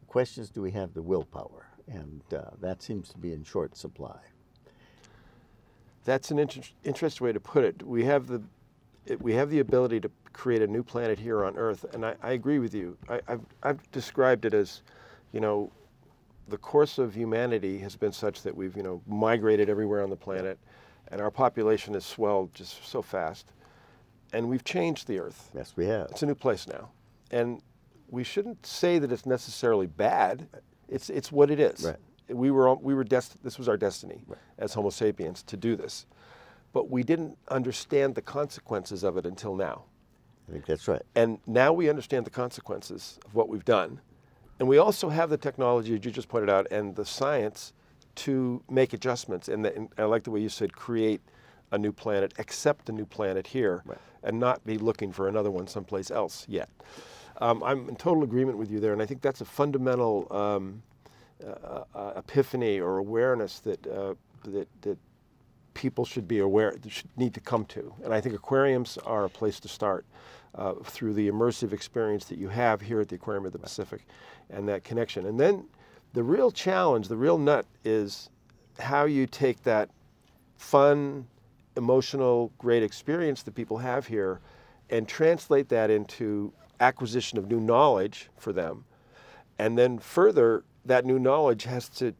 The 0.00 0.06
question 0.06 0.42
is, 0.42 0.50
do 0.50 0.62
we 0.62 0.70
have 0.72 0.94
the 0.94 1.02
willpower? 1.02 1.66
And 1.86 2.22
uh, 2.32 2.50
that 2.60 2.82
seems 2.82 3.10
to 3.10 3.18
be 3.18 3.32
in 3.32 3.44
short 3.44 3.76
supply. 3.76 4.18
That's 6.04 6.30
an 6.30 6.38
inter- 6.38 6.62
interesting 6.84 7.24
way 7.24 7.32
to 7.32 7.40
put 7.40 7.64
it. 7.64 7.82
We 7.82 8.04
have 8.04 8.26
the 8.26 8.42
it, 9.06 9.20
we 9.20 9.34
have 9.34 9.50
the 9.50 9.60
ability 9.60 10.00
to 10.00 10.10
create 10.32 10.62
a 10.62 10.66
new 10.66 10.82
planet 10.82 11.18
here 11.18 11.44
on 11.44 11.56
Earth, 11.56 11.84
and 11.92 12.04
I, 12.06 12.14
I 12.22 12.32
agree 12.32 12.58
with 12.58 12.74
you. 12.74 12.96
I, 13.08 13.20
I've, 13.28 13.42
I've 13.62 13.90
described 13.92 14.44
it 14.46 14.54
as, 14.54 14.82
you 15.32 15.40
know, 15.40 15.70
the 16.48 16.56
course 16.56 16.98
of 16.98 17.14
humanity 17.14 17.78
has 17.78 17.96
been 17.96 18.12
such 18.12 18.42
that 18.42 18.54
we've 18.54 18.76
you 18.76 18.82
know 18.82 19.00
migrated 19.06 19.68
everywhere 19.68 20.02
on 20.02 20.10
the 20.10 20.16
planet, 20.16 20.58
and 21.08 21.20
our 21.20 21.30
population 21.30 21.94
has 21.94 22.04
swelled 22.04 22.52
just 22.54 22.86
so 22.86 23.02
fast, 23.02 23.52
and 24.34 24.48
we've 24.48 24.64
changed 24.64 25.06
the 25.06 25.18
Earth. 25.18 25.50
Yes, 25.54 25.72
we 25.76 25.86
have. 25.86 26.08
It's 26.10 26.22
a 26.22 26.26
new 26.26 26.34
place 26.34 26.66
now, 26.66 26.90
and 27.30 27.62
we 28.10 28.24
shouldn't 28.24 28.66
say 28.66 28.98
that 28.98 29.10
it's 29.12 29.24
necessarily 29.26 29.86
bad. 29.86 30.46
It's 30.88 31.08
it's 31.08 31.32
what 31.32 31.50
it 31.50 31.60
is. 31.60 31.84
Right. 31.84 31.96
We 32.28 32.50
were 32.50 32.74
we 32.74 32.94
were 32.94 33.04
dest- 33.04 33.42
This 33.42 33.58
was 33.58 33.68
our 33.68 33.76
destiny 33.76 34.22
Right. 34.26 34.38
as 34.58 34.74
Homo 34.74 34.90
sapiens 34.90 35.42
to 35.44 35.56
do 35.56 35.76
this, 35.76 36.06
but 36.72 36.90
we 36.90 37.02
didn't 37.02 37.38
understand 37.48 38.14
the 38.14 38.22
consequences 38.22 39.04
of 39.04 39.16
it 39.16 39.24
until 39.26 39.54
now. 39.54 39.84
I 40.48 40.52
think 40.52 40.66
that's 40.66 40.88
right. 40.88 41.02
And 41.14 41.38
now 41.46 41.72
we 41.72 41.88
understand 41.88 42.26
the 42.26 42.30
consequences 42.30 43.18
of 43.24 43.34
what 43.34 43.48
we've 43.48 43.64
done, 43.64 44.00
and 44.58 44.68
we 44.68 44.78
also 44.78 45.08
have 45.08 45.30
the 45.30 45.38
technology, 45.38 45.94
as 45.94 46.04
you 46.04 46.10
just 46.10 46.28
pointed 46.28 46.50
out, 46.50 46.66
and 46.70 46.96
the 46.96 47.04
science 47.04 47.72
to 48.16 48.62
make 48.70 48.92
adjustments. 48.92 49.48
And, 49.48 49.64
the, 49.64 49.74
and 49.74 49.88
I 49.98 50.04
like 50.04 50.22
the 50.24 50.30
way 50.30 50.40
you 50.40 50.48
said, 50.48 50.72
create 50.72 51.20
a 51.70 51.78
new 51.78 51.92
planet, 51.92 52.34
accept 52.38 52.88
a 52.88 52.92
new 52.92 53.06
planet 53.06 53.48
here, 53.48 53.82
Right. 53.84 53.98
and 54.22 54.38
not 54.38 54.64
be 54.64 54.78
looking 54.78 55.12
for 55.12 55.28
another 55.28 55.50
one 55.50 55.66
someplace 55.66 56.10
else 56.10 56.46
yet. 56.48 56.68
Um, 57.40 57.62
I'm 57.64 57.88
in 57.88 57.96
total 57.96 58.22
agreement 58.22 58.58
with 58.58 58.70
you 58.70 58.80
there, 58.80 58.92
and 58.92 59.02
I 59.02 59.06
think 59.06 59.20
that's 59.20 59.40
a 59.40 59.44
fundamental 59.44 60.28
um, 60.30 60.82
uh, 61.44 61.84
uh, 61.94 62.12
epiphany 62.16 62.78
or 62.78 62.98
awareness 62.98 63.60
that 63.60 63.86
uh, 63.86 64.14
that 64.44 64.68
that 64.82 64.98
people 65.74 66.04
should 66.04 66.28
be 66.28 66.38
aware, 66.38 66.76
should 66.86 67.10
need 67.16 67.34
to 67.34 67.40
come 67.40 67.64
to. 67.64 67.92
And 68.04 68.14
I 68.14 68.20
think 68.20 68.34
aquariums 68.36 68.96
are 68.98 69.24
a 69.24 69.28
place 69.28 69.58
to 69.60 69.68
start 69.68 70.06
uh, 70.54 70.74
through 70.84 71.14
the 71.14 71.28
immersive 71.28 71.72
experience 71.72 72.26
that 72.26 72.38
you 72.38 72.48
have 72.48 72.80
here 72.80 73.00
at 73.00 73.08
the 73.08 73.16
Aquarium 73.16 73.44
of 73.44 73.52
the 73.52 73.58
Pacific, 73.58 74.06
and 74.50 74.68
that 74.68 74.84
connection. 74.84 75.26
And 75.26 75.38
then 75.40 75.64
the 76.12 76.22
real 76.22 76.52
challenge, 76.52 77.08
the 77.08 77.16
real 77.16 77.38
nut, 77.38 77.66
is 77.84 78.30
how 78.78 79.04
you 79.04 79.26
take 79.26 79.64
that 79.64 79.90
fun, 80.56 81.26
emotional, 81.76 82.52
great 82.58 82.82
experience 82.82 83.42
that 83.42 83.54
people 83.54 83.78
have 83.78 84.06
here 84.06 84.40
and 84.90 85.08
translate 85.08 85.68
that 85.68 85.90
into 85.90 86.52
acquisition 86.80 87.38
of 87.38 87.48
new 87.48 87.60
knowledge 87.60 88.28
for 88.36 88.52
them. 88.52 88.84
And 89.58 89.78
then 89.78 89.98
further, 89.98 90.64
that 90.84 91.04
new 91.04 91.18
knowledge 91.18 91.64
has 91.64 91.88
to 91.90 92.14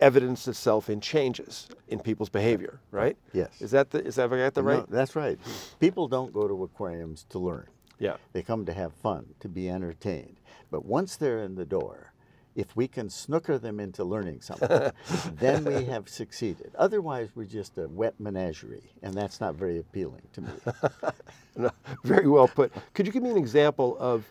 evidence 0.00 0.46
itself 0.46 0.90
in 0.90 1.00
changes 1.00 1.68
in 1.88 1.98
people's 2.00 2.28
behavior, 2.28 2.80
right? 2.90 3.16
Yes. 3.32 3.60
Is 3.60 3.70
that 3.70 3.90
the, 3.90 4.04
is 4.04 4.16
that, 4.16 4.32
I 4.32 4.50
got 4.50 4.62
right? 4.62 4.78
No, 4.78 4.86
that's 4.90 5.16
right. 5.16 5.38
People 5.80 6.06
don't 6.08 6.32
go 6.32 6.46
to 6.46 6.64
aquariums 6.64 7.24
to 7.30 7.38
learn. 7.38 7.66
Yeah. 7.98 8.16
They 8.32 8.42
come 8.42 8.66
to 8.66 8.72
have 8.74 8.92
fun, 8.92 9.26
to 9.40 9.48
be 9.48 9.70
entertained. 9.70 10.36
But 10.70 10.84
once 10.84 11.16
they're 11.16 11.42
in 11.42 11.54
the 11.54 11.64
door, 11.64 12.12
if 12.56 12.74
we 12.76 12.88
can 12.88 13.10
snooker 13.10 13.58
them 13.58 13.80
into 13.80 14.04
learning 14.04 14.40
something, 14.42 14.92
then 15.34 15.64
we 15.64 15.84
have 15.84 16.08
succeeded. 16.08 16.72
Otherwise, 16.76 17.30
we're 17.36 17.44
just 17.44 17.78
a 17.78 17.88
wet 17.88 18.14
menagerie, 18.18 18.90
and 19.02 19.14
that's 19.14 19.40
not 19.40 19.54
very 19.56 19.78
appealing 19.78 20.22
to 20.34 20.42
me. 20.42 20.50
No, 21.56 21.70
Very 22.04 22.28
well 22.28 22.48
put. 22.48 22.72
Could 22.94 23.06
you 23.06 23.12
give 23.12 23.22
me 23.22 23.30
an 23.30 23.38
example 23.38 23.96
of 24.00 24.24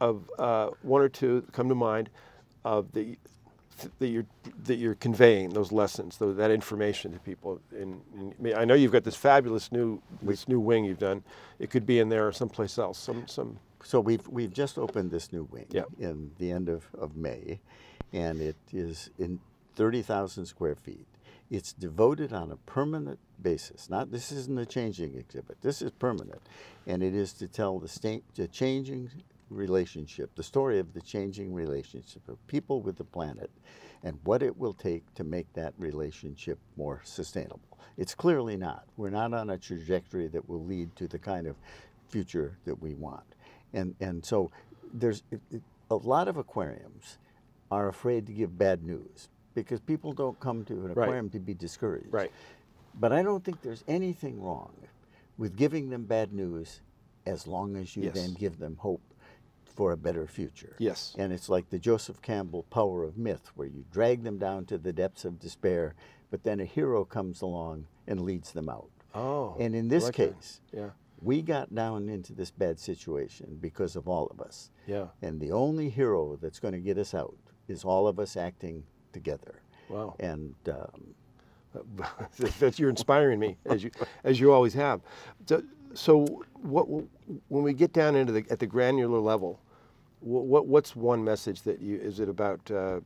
of 0.00 0.30
uh, 0.38 0.70
one 0.82 1.02
or 1.02 1.08
two 1.08 1.40
that 1.42 1.52
come 1.52 1.68
to 1.68 1.74
mind 1.76 2.10
of 2.64 2.92
the 2.92 3.18
that 3.98 4.08
you're 4.08 4.26
that 4.64 4.76
you're 4.76 4.94
conveying 4.96 5.50
those 5.50 5.72
lessons, 5.72 6.16
tho- 6.18 6.32
that 6.34 6.50
information 6.50 7.12
to 7.12 7.18
people? 7.20 7.60
In, 7.72 8.00
in, 8.40 8.54
I 8.54 8.62
I 8.62 8.64
know 8.64 8.74
you've 8.74 8.92
got 8.92 9.04
this 9.04 9.16
fabulous 9.16 9.70
new 9.72 10.00
this 10.22 10.48
new 10.48 10.60
wing 10.60 10.84
you've 10.84 10.98
done. 10.98 11.22
It 11.58 11.70
could 11.70 11.86
be 11.86 11.98
in 11.98 12.08
there 12.08 12.26
or 12.26 12.32
someplace 12.32 12.78
else. 12.78 12.98
Some 12.98 13.26
some 13.28 13.58
So 13.84 14.00
we've 14.00 14.26
we've 14.28 14.52
just 14.52 14.78
opened 14.78 15.10
this 15.10 15.32
new 15.32 15.44
wing 15.52 15.66
Yep. 15.70 15.86
in 15.98 16.30
the 16.38 16.50
end 16.52 16.68
of, 16.68 16.84
of 16.98 17.16
May, 17.16 17.60
and 18.12 18.40
it 18.40 18.56
is 18.72 19.10
in 19.18 19.40
thirty 19.76 20.02
thousand 20.02 20.46
square 20.46 20.74
feet. 20.74 21.06
It's 21.50 21.72
devoted 21.72 22.32
on 22.32 22.50
a 22.52 22.56
permanent 22.56 23.18
basis. 23.40 23.88
Not 23.88 24.10
this 24.10 24.30
isn't 24.32 24.58
a 24.58 24.66
changing 24.66 25.16
exhibit. 25.16 25.56
This 25.62 25.80
is 25.80 25.90
permanent, 25.92 26.42
and 26.86 27.02
it 27.02 27.14
is 27.14 27.32
to 27.34 27.48
tell 27.48 27.78
the 27.78 27.88
sta- 27.88 28.22
the 28.34 28.48
changing 28.48 29.10
relationship, 29.50 30.34
the 30.34 30.42
story 30.42 30.78
of 30.78 30.92
the 30.94 31.00
changing 31.00 31.52
relationship 31.52 32.28
of 32.28 32.44
people 32.46 32.80
with 32.82 32.96
the 32.96 33.04
planet, 33.04 33.50
and 34.02 34.18
what 34.24 34.42
it 34.42 34.56
will 34.56 34.74
take 34.74 35.12
to 35.14 35.24
make 35.24 35.52
that 35.54 35.74
relationship 35.78 36.58
more 36.76 37.00
sustainable. 37.04 37.60
It's 37.96 38.14
clearly 38.14 38.56
not. 38.56 38.84
We're 38.96 39.10
not 39.10 39.34
on 39.34 39.50
a 39.50 39.58
trajectory 39.58 40.28
that 40.28 40.48
will 40.48 40.64
lead 40.64 40.94
to 40.96 41.08
the 41.08 41.18
kind 41.18 41.46
of 41.46 41.56
future 42.08 42.56
that 42.64 42.80
we 42.80 42.94
want. 42.94 43.24
And, 43.72 43.94
and 44.00 44.24
so 44.24 44.50
there's 44.94 45.22
it, 45.30 45.40
it, 45.50 45.62
a 45.90 45.96
lot 45.96 46.28
of 46.28 46.36
aquariums 46.36 47.18
are 47.70 47.88
afraid 47.88 48.26
to 48.26 48.32
give 48.32 48.56
bad 48.56 48.82
news 48.84 49.28
because 49.54 49.80
people 49.80 50.12
don't 50.12 50.38
come 50.40 50.64
to 50.66 50.74
an 50.74 50.82
Right. 50.94 51.04
aquarium 51.04 51.28
to 51.30 51.40
be 51.40 51.54
discouraged. 51.54 52.12
right. 52.12 52.30
But 53.00 53.12
I 53.12 53.22
don't 53.22 53.44
think 53.44 53.62
there's 53.62 53.84
anything 53.88 54.40
wrong 54.40 54.72
with 55.36 55.56
giving 55.56 55.90
them 55.90 56.04
bad 56.04 56.32
news 56.32 56.80
as 57.26 57.46
long 57.46 57.76
as 57.76 57.94
you 57.96 58.04
Yes. 58.04 58.14
then 58.14 58.34
give 58.34 58.58
them 58.58 58.76
hope 58.76 59.00
for 59.78 59.92
a 59.92 59.96
better 59.96 60.26
future. 60.26 60.74
Yes. 60.80 61.14
And 61.16 61.32
it's 61.32 61.48
like 61.48 61.70
the 61.70 61.78
Joseph 61.78 62.20
Campbell 62.20 62.64
power 62.64 63.04
of 63.04 63.16
myth, 63.16 63.52
where 63.54 63.68
you 63.68 63.84
drag 63.92 64.24
them 64.24 64.36
down 64.36 64.64
to 64.64 64.76
the 64.76 64.92
depths 64.92 65.24
of 65.24 65.38
despair, 65.38 65.94
but 66.32 66.42
then 66.42 66.58
a 66.58 66.64
hero 66.64 67.04
comes 67.04 67.42
along 67.42 67.86
and 68.08 68.22
leads 68.22 68.50
them 68.50 68.68
out. 68.68 68.90
Oh. 69.14 69.54
And 69.60 69.76
in 69.76 69.86
this 69.86 70.02
like 70.02 70.16
that. 70.16 70.34
case, 70.34 70.60
Yeah. 70.72 70.90
we 71.22 71.42
got 71.42 71.72
down 71.72 72.08
into 72.08 72.32
this 72.32 72.50
bad 72.50 72.80
situation 72.80 73.56
because 73.60 73.94
of 73.94 74.08
all 74.08 74.26
of 74.26 74.40
us. 74.40 74.72
Yeah. 74.88 75.06
And 75.22 75.40
the 75.40 75.52
only 75.52 75.90
hero 75.90 76.36
that's 76.42 76.58
going 76.58 76.74
to 76.74 76.80
get 76.80 76.98
us 76.98 77.14
out 77.14 77.36
is 77.68 77.84
all 77.84 78.08
of 78.08 78.18
us 78.18 78.36
acting 78.36 78.82
together. 79.12 79.62
Wow. 79.88 80.16
And 80.18 80.56
um, 80.68 81.14
you're 82.76 82.90
inspiring 82.90 83.38
me 83.38 83.58
as 83.64 83.84
you 83.84 83.92
as 84.24 84.40
you 84.40 84.50
always 84.50 84.74
have. 84.74 85.02
So, 85.46 85.62
so 85.94 86.26
what 86.62 86.88
when 87.46 87.62
we 87.62 87.74
get 87.74 87.92
down 87.92 88.16
into 88.16 88.32
the 88.32 88.44
at 88.50 88.58
the 88.58 88.66
granular 88.66 89.20
level, 89.20 89.60
what, 90.20 90.44
what 90.46 90.66
what's 90.66 90.96
one 90.96 91.24
message 91.24 91.62
that 91.62 91.80
you 91.80 91.98
is 91.98 92.20
it 92.20 92.28
about 92.28 92.70
uh, 92.70 93.00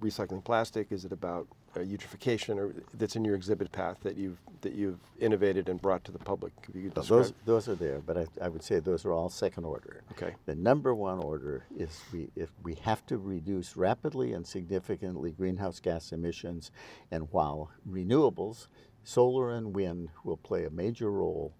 recycling 0.00 0.44
plastic? 0.44 0.92
Is 0.92 1.04
it 1.04 1.12
about 1.12 1.46
uh, 1.74 1.80
eutrophication, 1.80 2.56
or 2.56 2.74
that's 2.94 3.16
in 3.16 3.24
your 3.24 3.34
exhibit 3.34 3.70
path 3.72 3.98
that 4.02 4.16
you've 4.16 4.38
that 4.62 4.74
you've 4.74 4.98
innovated 5.20 5.68
and 5.68 5.80
brought 5.80 6.04
to 6.04 6.12
the 6.12 6.18
public? 6.18 6.52
Could 6.62 6.94
those, 6.94 7.32
those 7.44 7.68
are 7.68 7.74
there, 7.74 8.00
but 8.00 8.16
I, 8.16 8.26
I 8.42 8.48
would 8.48 8.62
say 8.62 8.80
those 8.80 9.04
are 9.04 9.12
all 9.12 9.28
second 9.28 9.64
order. 9.64 10.02
Okay. 10.12 10.34
The 10.46 10.54
number 10.54 10.94
one 10.94 11.18
order 11.18 11.64
is 11.76 12.00
we, 12.12 12.28
if 12.34 12.50
we 12.62 12.74
have 12.76 13.04
to 13.06 13.18
reduce 13.18 13.76
rapidly 13.76 14.32
and 14.32 14.46
significantly 14.46 15.32
greenhouse 15.32 15.80
gas 15.80 16.12
emissions, 16.12 16.70
and 17.10 17.28
while 17.30 17.70
renewables, 17.88 18.68
solar 19.04 19.50
and 19.50 19.74
wind 19.74 20.08
will 20.24 20.38
play 20.38 20.64
a 20.64 20.70
major 20.70 21.10
role, 21.10 21.52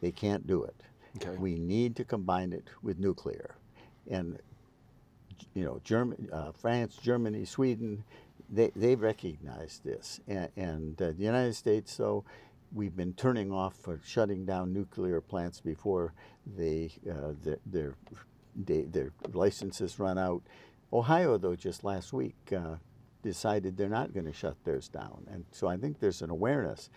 they 0.00 0.12
can't 0.12 0.46
do 0.46 0.62
it. 0.62 0.82
Okay. 1.16 1.36
We 1.38 1.58
need 1.58 1.96
to 1.96 2.04
combine 2.04 2.52
it 2.52 2.68
with 2.82 2.98
nuclear. 2.98 3.54
And 4.10 4.38
you 5.54 5.64
know, 5.64 5.80
German, 5.84 6.28
uh, 6.32 6.52
France, 6.52 6.96
Germany, 7.02 7.44
Sweden, 7.44 8.04
they, 8.50 8.70
they 8.76 8.94
recognize 8.94 9.80
this. 9.84 10.20
And, 10.28 10.48
and 10.56 11.02
uh, 11.02 11.12
the 11.12 11.24
United 11.24 11.54
States, 11.54 11.96
though, 11.96 12.24
we've 12.74 12.96
been 12.96 13.14
turning 13.14 13.52
off 13.52 13.76
or 13.86 14.00
shutting 14.04 14.44
down 14.44 14.72
nuclear 14.72 15.20
plants 15.20 15.60
before 15.60 16.12
they, 16.56 16.90
uh, 17.10 17.32
their, 17.42 17.58
their, 17.66 17.94
they, 18.54 18.82
their 18.82 19.12
licenses 19.32 19.98
run 19.98 20.18
out. 20.18 20.42
Ohio, 20.92 21.38
though, 21.38 21.56
just 21.56 21.84
last 21.84 22.12
week 22.12 22.36
uh, 22.54 22.76
decided 23.22 23.76
they're 23.76 23.88
not 23.88 24.14
going 24.14 24.26
to 24.26 24.32
shut 24.32 24.56
theirs 24.64 24.88
down. 24.88 25.26
And 25.30 25.44
so 25.50 25.66
I 25.66 25.76
think 25.76 26.00
there's 26.00 26.22
an 26.22 26.30
awareness 26.30 26.90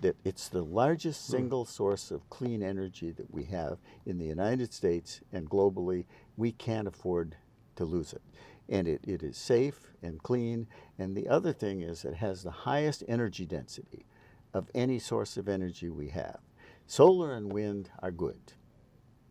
that 0.00 0.16
it's 0.22 0.48
the 0.48 0.62
largest 0.62 1.26
single 1.26 1.64
source 1.64 2.10
of 2.10 2.28
clean 2.28 2.62
energy 2.62 3.10
that 3.12 3.32
we 3.32 3.44
have 3.44 3.78
in 4.04 4.18
the 4.18 4.26
United 4.26 4.72
States 4.74 5.22
and 5.32 5.48
globally. 5.48 6.04
We 6.36 6.52
can't 6.52 6.88
afford 6.88 7.36
to 7.76 7.84
lose 7.84 8.12
it. 8.12 8.22
And 8.68 8.88
it, 8.88 9.00
it 9.04 9.22
is 9.22 9.36
safe 9.36 9.92
and 10.02 10.22
clean. 10.22 10.66
And 10.98 11.16
the 11.16 11.28
other 11.28 11.52
thing 11.52 11.82
is 11.82 12.04
it 12.04 12.14
has 12.14 12.42
the 12.42 12.50
highest 12.50 13.04
energy 13.08 13.46
density 13.46 14.06
of 14.52 14.70
any 14.74 14.98
source 14.98 15.36
of 15.36 15.48
energy 15.48 15.90
we 15.90 16.08
have. 16.08 16.38
Solar 16.86 17.34
and 17.34 17.52
wind 17.52 17.90
are 18.00 18.10
good, 18.10 18.52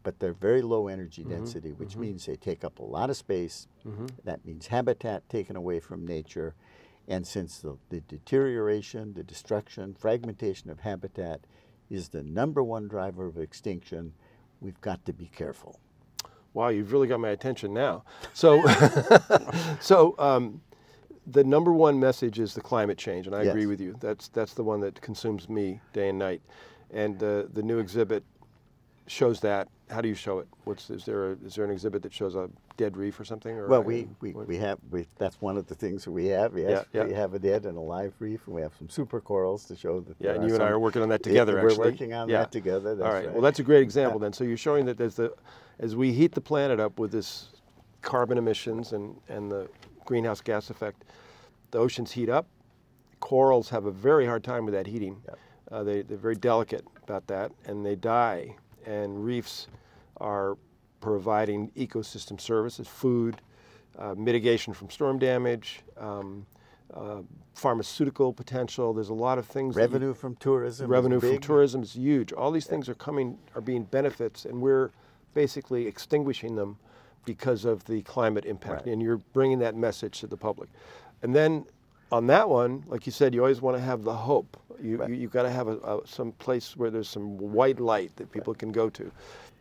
but 0.03 0.19
they're 0.19 0.33
very 0.33 0.61
low 0.61 0.87
energy 0.87 1.21
mm-hmm. 1.21 1.31
density, 1.31 1.71
which 1.71 1.91
mm-hmm. 1.91 2.01
means 2.01 2.25
they 2.25 2.35
take 2.35 2.63
up 2.63 2.79
a 2.79 2.83
lot 2.83 3.09
of 3.09 3.17
space. 3.17 3.67
Mm-hmm. 3.87 4.07
That 4.23 4.45
means 4.45 4.67
habitat 4.67 5.27
taken 5.29 5.55
away 5.55 5.79
from 5.79 6.05
nature. 6.05 6.55
And 7.07 7.25
since 7.25 7.59
the, 7.59 7.77
the 7.89 8.01
deterioration, 8.01 9.13
the 9.13 9.23
destruction, 9.23 9.93
fragmentation 9.93 10.69
of 10.69 10.79
habitat 10.81 11.41
is 11.89 12.09
the 12.09 12.23
number 12.23 12.63
one 12.63 12.87
driver 12.87 13.25
of 13.27 13.37
extinction, 13.37 14.13
we've 14.61 14.81
got 14.81 15.05
to 15.05 15.13
be 15.13 15.27
careful. 15.27 15.79
Wow, 16.53 16.69
you've 16.69 16.91
really 16.91 17.07
got 17.07 17.19
my 17.19 17.29
attention 17.29 17.73
now. 17.73 18.03
So, 18.33 18.63
so 19.79 20.15
um, 20.19 20.61
the 21.27 21.43
number 21.43 21.73
one 21.73 21.99
message 21.99 22.39
is 22.39 22.53
the 22.53 22.61
climate 22.61 22.97
change, 22.97 23.27
and 23.27 23.35
I 23.35 23.43
agree 23.43 23.65
with 23.65 23.81
you. 23.81 23.95
That's 23.99 24.27
that's 24.29 24.53
the 24.53 24.63
one 24.63 24.79
that 24.81 25.01
consumes 25.01 25.49
me 25.49 25.79
day 25.93 26.09
and 26.09 26.19
night. 26.19 26.41
And 26.91 27.21
uh, 27.23 27.45
the 27.51 27.63
new 27.63 27.79
exhibit 27.79 28.23
shows 29.07 29.39
that. 29.41 29.67
How 29.89 30.01
do 30.01 30.07
you 30.07 30.15
show 30.15 30.39
it? 30.39 30.47
What's 30.63 30.89
is 30.89 31.05
there? 31.05 31.31
A, 31.31 31.37
is 31.45 31.55
there 31.55 31.65
an 31.65 31.71
exhibit 31.71 32.01
that 32.03 32.13
shows 32.13 32.35
a 32.35 32.49
dead 32.77 32.97
reef 32.97 33.19
or 33.19 33.25
something? 33.25 33.55
Or 33.57 33.67
Well, 33.67 33.83
we, 33.83 34.07
we, 34.21 34.31
what- 34.31 34.47
we 34.47 34.57
have 34.57 34.79
we, 34.89 35.05
that's 35.17 35.39
one 35.41 35.57
of 35.57 35.67
the 35.67 35.75
things 35.75 36.03
that 36.05 36.11
we 36.11 36.27
have. 36.27 36.57
Yes, 36.57 36.85
Yeah, 36.93 37.01
yeah. 37.01 37.07
we 37.07 37.13
have 37.13 37.33
a 37.33 37.39
dead 37.39 37.65
and 37.65 37.77
a 37.77 37.81
live 37.81 38.13
reef, 38.19 38.41
and 38.47 38.55
we 38.55 38.61
have 38.61 38.71
some 38.77 38.89
super 38.89 39.19
corals 39.21 39.65
to 39.65 39.75
show 39.75 39.99
that. 40.01 40.15
yeah, 40.19 40.31
and 40.31 40.47
you 40.47 40.53
and 40.55 40.63
I 40.63 40.69
are 40.69 40.79
working 40.79 41.01
on 41.03 41.09
that 41.09 41.21
together. 41.21 41.53
We're 41.61 41.69
actually, 41.69 41.91
working 41.91 42.13
on 42.13 42.29
Yeah. 42.29 42.39
that 42.39 42.51
together. 42.51 42.95
That's 42.95 43.05
All 43.07 43.13
right. 43.13 43.25
right. 43.25 43.33
Well, 43.33 43.41
that's 43.41 43.59
a 43.59 43.63
great 43.63 43.83
example 43.83 44.19
then. 44.19 44.33
So 44.33 44.43
you're 44.43 44.57
showing 44.57 44.85
that 44.85 44.99
as 44.99 45.15
the 45.15 45.33
as 45.79 45.95
we 45.95 46.11
heat 46.13 46.31
the 46.33 46.41
planet 46.41 46.79
up 46.79 46.97
with 46.97 47.11
this 47.11 47.49
carbon 48.01 48.37
emissions 48.37 48.93
and 48.93 49.15
and 49.29 49.51
the 49.51 49.69
greenhouse 50.05 50.41
gas 50.41 50.69
effect, 50.69 51.03
the 51.71 51.77
oceans 51.77 52.11
heat 52.13 52.29
up. 52.29 52.47
Corals 53.19 53.69
have 53.69 53.85
a 53.85 53.91
very 53.91 54.25
hard 54.25 54.43
time 54.43 54.65
with 54.65 54.73
that 54.73 54.87
heating. 54.87 55.21
Uh, 55.71 55.83
they 55.83 56.01
they're 56.01 56.17
very 56.17 56.35
delicate 56.35 56.85
about 57.03 57.27
that, 57.27 57.51
and 57.65 57.85
they 57.85 57.95
die. 57.95 58.55
And 58.85 59.23
reefs 59.23 59.67
are 60.17 60.57
providing 61.01 61.69
ecosystem 61.71 62.39
services, 62.39 62.87
food, 62.87 63.41
uh, 63.97 64.15
mitigation 64.15 64.73
from 64.73 64.89
storm 64.89 65.19
damage. 65.19 65.81
Um, 65.97 66.45
uh, 66.93 67.21
pharmaceutical 67.55 68.33
potential. 68.33 68.93
There's 68.93 69.09
a 69.09 69.13
lot 69.13 69.37
of 69.37 69.45
things. 69.45 69.75
that 69.75 69.81
you- 69.81 69.87
revenue 69.87 70.13
from 70.13 70.35
tourism. 70.35 70.89
revenue 70.89 71.19
from 71.19 71.39
tourism 71.39 71.81
is 71.83 71.93
huge. 71.93 72.33
All 72.33 72.51
these 72.51 72.67
things 72.67 72.87
are 72.89 72.95
coming, 72.95 73.37
are 73.55 73.61
being 73.61 73.83
benefits, 73.83 74.45
and 74.45 74.61
we're 74.61 74.91
basically 75.33 75.87
extinguishing 75.87 76.55
them 76.55 76.77
because 77.25 77.65
of 77.65 77.85
the 77.85 78.01
climate 78.03 78.45
impact. 78.45 78.85
Right. 78.85 78.93
And 78.93 79.01
you're 79.01 79.17
bringing 79.17 79.59
that 79.59 79.75
message 79.75 80.19
to 80.19 80.27
the 80.27 80.37
public. 80.37 80.69
And 81.21 81.33
then 81.33 81.65
on 82.11 82.27
that 82.27 82.49
one, 82.49 82.83
like 82.87 83.05
you 83.05 83.11
said, 83.11 83.33
you 83.33 83.41
always 83.41 83.61
want 83.61 83.77
to 83.77 83.81
have 83.81 84.03
the 84.03 84.13
hope. 84.13 84.57
You, 84.83 84.97
Right. 84.97 85.09
you, 85.09 85.15
you've 85.15 85.31
got 85.31 85.43
to 85.43 85.49
have 85.49 85.67
a, 85.67 85.77
a, 85.77 86.01
some 86.05 86.33
place 86.33 86.75
where 86.75 86.91
there's 86.91 87.07
some 87.09 87.37
white 87.37 87.79
light 87.79 88.15
that 88.17 88.31
people 88.31 88.53
can 88.53 88.71
go 88.71 88.89
to. 88.89 89.11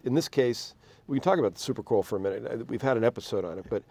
In 0.05 0.15
this 0.15 0.29
case, 0.29 0.75
we 1.07 1.19
can 1.19 1.23
talk 1.25 1.39
about 1.39 1.55
the 1.55 1.61
super 1.61 1.83
coral 1.83 2.03
for 2.03 2.17
a 2.17 2.21
minute. 2.21 2.47
Uh, 2.51 2.65
We've 2.69 2.83
had 2.83 2.97
an 2.97 3.05
episode 3.05 3.45
on 3.45 3.59
it, 3.59 3.65
but 3.71 3.83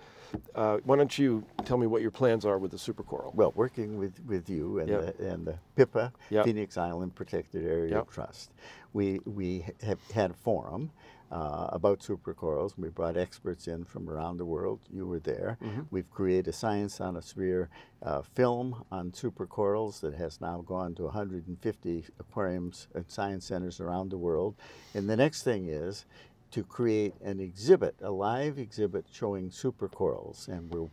uh, 0.56 0.78
why 0.84 0.96
don't 0.98 1.18
you 1.18 1.44
tell 1.66 1.78
me 1.78 1.88
what 1.88 2.02
your 2.02 2.12
plans 2.12 2.46
are 2.46 2.58
with 2.58 2.72
the 2.72 2.78
super 2.78 3.04
coral? 3.04 3.32
Well, 3.36 3.54
working 3.56 3.98
with, 3.98 4.20
with 4.26 4.50
you 4.50 4.80
and, 4.80 4.90
Yep. 4.90 5.18
the, 5.18 5.30
and 5.30 5.46
the 5.48 5.56
PIPA, 5.78 6.12
Yep. 6.30 6.46
Phoenix 6.46 6.78
Island 6.78 7.16
Protected 7.16 7.66
Area 7.66 7.96
Yep. 7.98 8.12
Trust, 8.12 8.52
we, 8.94 9.20
we 9.26 9.66
have 9.84 10.00
had 10.14 10.32
a 10.32 10.34
forum 10.36 10.92
uh, 11.32 11.68
about 11.72 12.00
supercorals. 12.00 12.74
We 12.78 12.90
brought 12.90 13.16
experts 13.16 13.68
in 13.68 13.86
from 13.86 14.10
around 14.10 14.38
the 14.38 14.46
world. 14.46 14.80
You 14.92 15.08
were 15.08 15.20
there. 15.20 15.58
Mm-hmm. 15.64 15.82
We've 15.90 16.10
created 16.12 16.50
a 16.50 16.54
Science 16.54 17.00
on 17.00 17.16
a 17.16 17.22
Sphere 17.22 17.70
uh, 18.04 18.22
film 18.22 18.84
on 18.92 19.12
supercorals 19.12 20.02
that 20.02 20.14
has 20.16 20.42
now 20.42 20.62
gone 20.68 20.94
to 20.96 21.04
150 21.04 22.06
aquariums 22.20 22.88
and 22.94 23.06
science 23.08 23.46
centers 23.46 23.80
around 23.80 24.10
the 24.10 24.18
world. 24.18 24.56
And 24.94 25.10
the 25.10 25.16
next 25.16 25.44
thing 25.44 25.68
is 25.68 26.06
to 26.52 26.64
create 26.64 27.14
an 27.24 27.40
exhibit, 27.40 27.96
a 28.02 28.12
live 28.12 28.60
exhibit 28.60 29.06
showing 29.12 29.50
supercorals. 29.50 30.50
And 30.50 30.70
we're, 30.70 30.90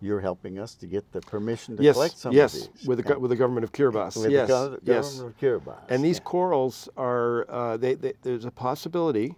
you're 0.00 0.20
helping 0.20 0.58
us 0.58 0.74
to 0.76 0.86
get 0.86 1.10
the 1.12 1.20
permission 1.20 1.76
to 1.76 1.82
yes, 1.82 1.94
collect 1.94 2.18
some 2.18 2.32
yes, 2.32 2.54
of 2.54 2.72
these. 2.74 2.86
with 2.86 3.04
the 3.04 3.18
with 3.18 3.30
the 3.30 3.36
government 3.36 3.64
of 3.64 3.72
Kiribati. 3.72 4.22
With 4.22 4.30
yes, 4.30 4.48
the 4.48 4.54
gov- 4.54 4.78
yes. 4.84 5.20
of 5.20 5.38
Kiribati. 5.38 5.90
And 5.90 6.02
these 6.02 6.20
corals 6.20 6.88
are, 6.96 7.50
uh, 7.50 7.76
they, 7.76 7.94
they, 7.94 8.14
there's 8.22 8.44
a 8.44 8.50
possibility 8.50 9.34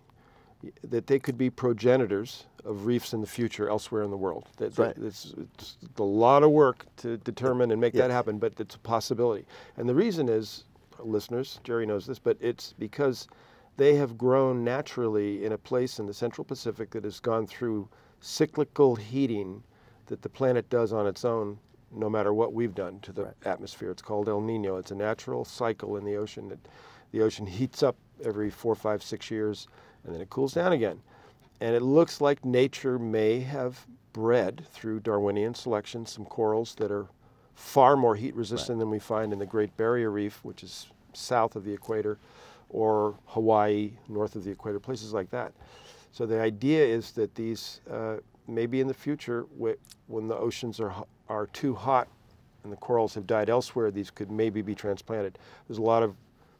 that 0.82 1.06
they 1.06 1.18
could 1.18 1.38
be 1.38 1.50
progenitors 1.50 2.46
of 2.64 2.84
reefs 2.86 3.12
in 3.12 3.20
the 3.20 3.26
future 3.26 3.68
elsewhere 3.68 4.02
in 4.02 4.10
the 4.10 4.16
world. 4.16 4.48
That, 4.56 4.74
That's 4.74 4.78
right. 4.78 5.06
it's, 5.06 5.34
it's 5.56 5.76
a 5.98 6.02
lot 6.02 6.42
of 6.42 6.50
work 6.50 6.84
to 6.98 7.16
determine 7.18 7.70
and 7.70 7.80
make 7.80 7.94
that 7.94 8.10
happen, 8.10 8.38
but 8.38 8.54
it's 8.58 8.74
a 8.74 8.78
possibility. 8.80 9.46
And 9.76 9.88
the 9.88 9.94
reason 9.94 10.28
is, 10.28 10.64
listeners, 10.98 11.60
Jerry 11.64 11.86
knows 11.86 12.06
this, 12.06 12.18
but 12.18 12.36
it's 12.40 12.74
because 12.78 13.28
they 13.76 13.94
have 13.94 14.18
grown 14.18 14.64
naturally 14.64 15.44
in 15.44 15.52
a 15.52 15.58
place 15.58 16.00
in 16.00 16.06
the 16.06 16.14
Central 16.14 16.44
Pacific 16.44 16.90
that 16.90 17.04
has 17.04 17.20
gone 17.20 17.46
through 17.46 17.88
cyclical 18.20 18.96
heating 18.96 19.62
that 20.06 20.22
the 20.22 20.28
planet 20.28 20.68
does 20.70 20.92
on 20.92 21.06
its 21.06 21.24
own, 21.24 21.56
no 21.92 22.10
matter 22.10 22.34
what 22.34 22.52
we've 22.52 22.74
done 22.74 22.98
to 23.00 23.12
the 23.12 23.24
Right. 23.26 23.34
atmosphere. 23.46 23.90
It's 23.92 24.02
called 24.02 24.28
El 24.28 24.40
Nino. 24.40 24.76
It's 24.76 24.90
a 24.90 24.94
natural 24.96 25.44
cycle 25.44 25.96
in 25.96 26.04
the 26.04 26.16
ocean 26.16 26.48
that 26.48 26.58
the 27.12 27.22
ocean 27.22 27.46
heats 27.58 27.82
up 27.84 27.96
every 28.24 28.50
four, 28.50 28.74
five, 28.74 29.02
six 29.04 29.30
years, 29.30 29.68
and 30.04 30.14
then 30.14 30.20
it 30.20 30.30
cools 30.30 30.54
down 30.54 30.72
again. 30.72 31.00
And 31.60 31.74
it 31.74 31.82
looks 31.82 32.20
like 32.20 32.44
nature 32.44 32.98
may 32.98 33.40
have 33.40 33.86
bred 34.12 34.64
through 34.72 35.00
Darwinian 35.00 35.54
selection 35.54 36.06
some 36.06 36.24
corals 36.24 36.74
that 36.76 36.90
are 36.90 37.06
far 37.54 37.96
more 37.96 38.14
heat 38.14 38.34
resistant 38.34 38.78
than 38.78 38.90
we 38.90 38.98
find 38.98 39.32
in 39.32 39.38
the 39.38 39.46
Great 39.46 39.76
Barrier 39.76 40.10
Reef, 40.10 40.40
which 40.44 40.62
is 40.62 40.86
south 41.12 41.56
of 41.56 41.64
the 41.64 41.72
equator, 41.72 42.18
or 42.68 43.16
Hawaii, 43.26 43.92
north 44.08 44.36
of 44.36 44.44
the 44.44 44.50
equator, 44.50 44.78
places 44.78 45.12
like 45.12 45.30
that. 45.30 45.52
So 46.12 46.26
the 46.26 46.40
idea 46.40 46.84
is 46.84 47.12
that 47.12 47.34
these, 47.34 47.80
uh, 47.90 48.16
maybe 48.46 48.80
in 48.80 48.86
the 48.86 48.94
future, 48.94 49.46
wh- 49.60 49.78
when 50.06 50.28
the 50.28 50.36
oceans 50.36 50.80
are, 50.80 50.94
are 51.28 51.46
too 51.48 51.74
hot 51.74 52.08
and 52.62 52.72
the 52.72 52.76
corals 52.76 53.14
have 53.14 53.26
died 53.26 53.50
elsewhere, 53.50 53.90
these 53.90 54.10
could 54.10 54.30
maybe 54.30 54.62
be 54.62 54.74
transplanted. 54.74 55.38
There's 55.66 55.78
a 55.78 55.82
lot 55.82 56.02
of 56.02 56.14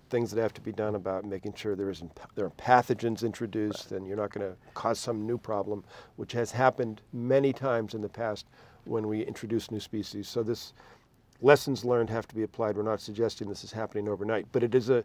things 0.09 0.31
that 0.31 0.41
have 0.41 0.55
to 0.55 0.61
be 0.61 0.73
done 0.73 0.95
about 0.95 1.25
making 1.25 1.55
sure 1.55 1.75
there 1.77 1.91
isn't 1.91 2.19
there 2.35 2.47
are 2.47 2.51
pathogens 2.51 3.23
introduced 3.25 3.93
and 3.93 4.07
you're 4.07 4.17
not 4.17 4.33
going 4.33 4.49
to 4.49 4.57
cause 4.75 4.99
some 4.99 5.27
new 5.27 5.39
problem, 5.39 5.85
which 6.17 6.33
has 6.33 6.51
happened 6.53 7.01
many 7.13 7.53
times 7.53 7.95
in 7.95 8.01
the 8.01 8.09
past 8.09 8.47
when 8.85 9.07
we 9.07 9.23
introduce 9.23 9.71
new 9.71 9.81
species. 9.81 10.29
So 10.29 10.43
this 10.43 10.73
lessons 11.41 11.85
learned 11.85 12.11
have 12.11 12.27
to 12.29 12.35
be 12.35 12.43
applied. 12.43 12.77
We're 12.77 12.83
not 12.83 13.01
suggesting 13.01 13.49
this 13.49 13.65
is 13.65 13.73
happening 13.73 14.09
overnight, 14.09 14.47
but 14.53 14.63
it 14.63 14.75
is 14.75 14.89
a 14.91 14.99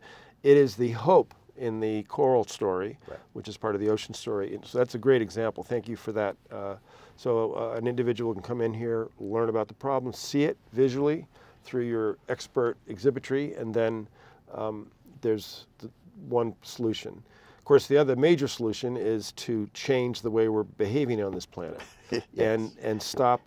it 0.43 0.57
is 0.57 0.75
the 0.75 0.91
hope 0.91 1.33
in 1.55 1.79
the 1.79 2.01
coral 2.03 2.43
story, 2.45 2.97
Right. 3.07 3.19
which 3.33 3.47
is 3.47 3.57
part 3.57 3.75
of 3.75 3.81
the 3.81 3.89
ocean 3.89 4.13
story. 4.15 4.55
And 4.55 4.65
so 4.65 4.79
that's 4.79 4.95
a 4.95 4.97
great 4.97 5.21
example. 5.21 5.63
Thank 5.63 5.87
you 5.87 5.95
for 5.95 6.11
that. 6.13 6.35
Uh, 6.51 6.75
so 7.15 7.53
uh, 7.53 7.77
an 7.77 7.85
individual 7.87 8.33
can 8.33 8.41
come 8.41 8.59
in 8.59 8.73
here, 8.73 9.07
learn 9.19 9.49
about 9.49 9.67
the 9.67 9.75
problem, 9.75 10.13
see 10.13 10.45
it 10.45 10.57
visually 10.71 11.27
through 11.63 11.83
your 11.83 12.17
expert 12.27 12.75
exhibitry, 12.87 13.53
and 13.55 13.71
then 13.73 14.07
um, 14.53 14.87
there's 15.21 15.67
the 15.79 15.89
one 16.27 16.53
solution. 16.61 17.21
Of 17.57 17.65
course, 17.65 17.87
the 17.87 17.97
other 17.97 18.15
major 18.15 18.47
solution 18.47 18.97
is 18.97 19.31
to 19.33 19.69
change 19.73 20.21
the 20.21 20.29
way 20.31 20.49
we're 20.49 20.63
behaving 20.63 21.23
on 21.23 21.31
this 21.33 21.45
planet, 21.45 21.81
Yes. 22.11 22.21
and 22.37 22.71
and 22.81 23.01
stop 23.01 23.41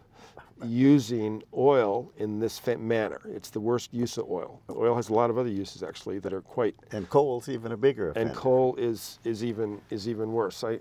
using 0.64 1.42
oil 1.54 2.10
in 2.16 2.38
this 2.40 2.58
fa- 2.58 2.78
manner. 2.78 3.20
It's 3.26 3.50
the 3.50 3.60
worst 3.60 3.92
use 3.92 4.16
of 4.16 4.30
oil. 4.30 4.62
Oil 4.70 4.94
has 4.96 5.10
a 5.10 5.12
lot 5.12 5.28
of 5.28 5.36
other 5.36 5.50
uses 5.50 5.82
actually 5.82 6.18
that 6.20 6.32
are 6.32 6.40
quite 6.40 6.74
And 6.92 7.08
coal's 7.10 7.48
even 7.50 7.72
a 7.72 7.76
bigger 7.76 8.10
offender. 8.10 8.28
and 8.30 8.36
coal 8.36 8.74
is 8.76 9.18
is 9.24 9.44
even 9.44 9.80
is 9.90 10.08
even 10.08 10.32
worse. 10.32 10.64
I, 10.64 10.72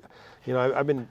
you 0.46 0.54
know, 0.54 0.60
I, 0.60 0.80
I've 0.80 0.88
been, 0.88 1.08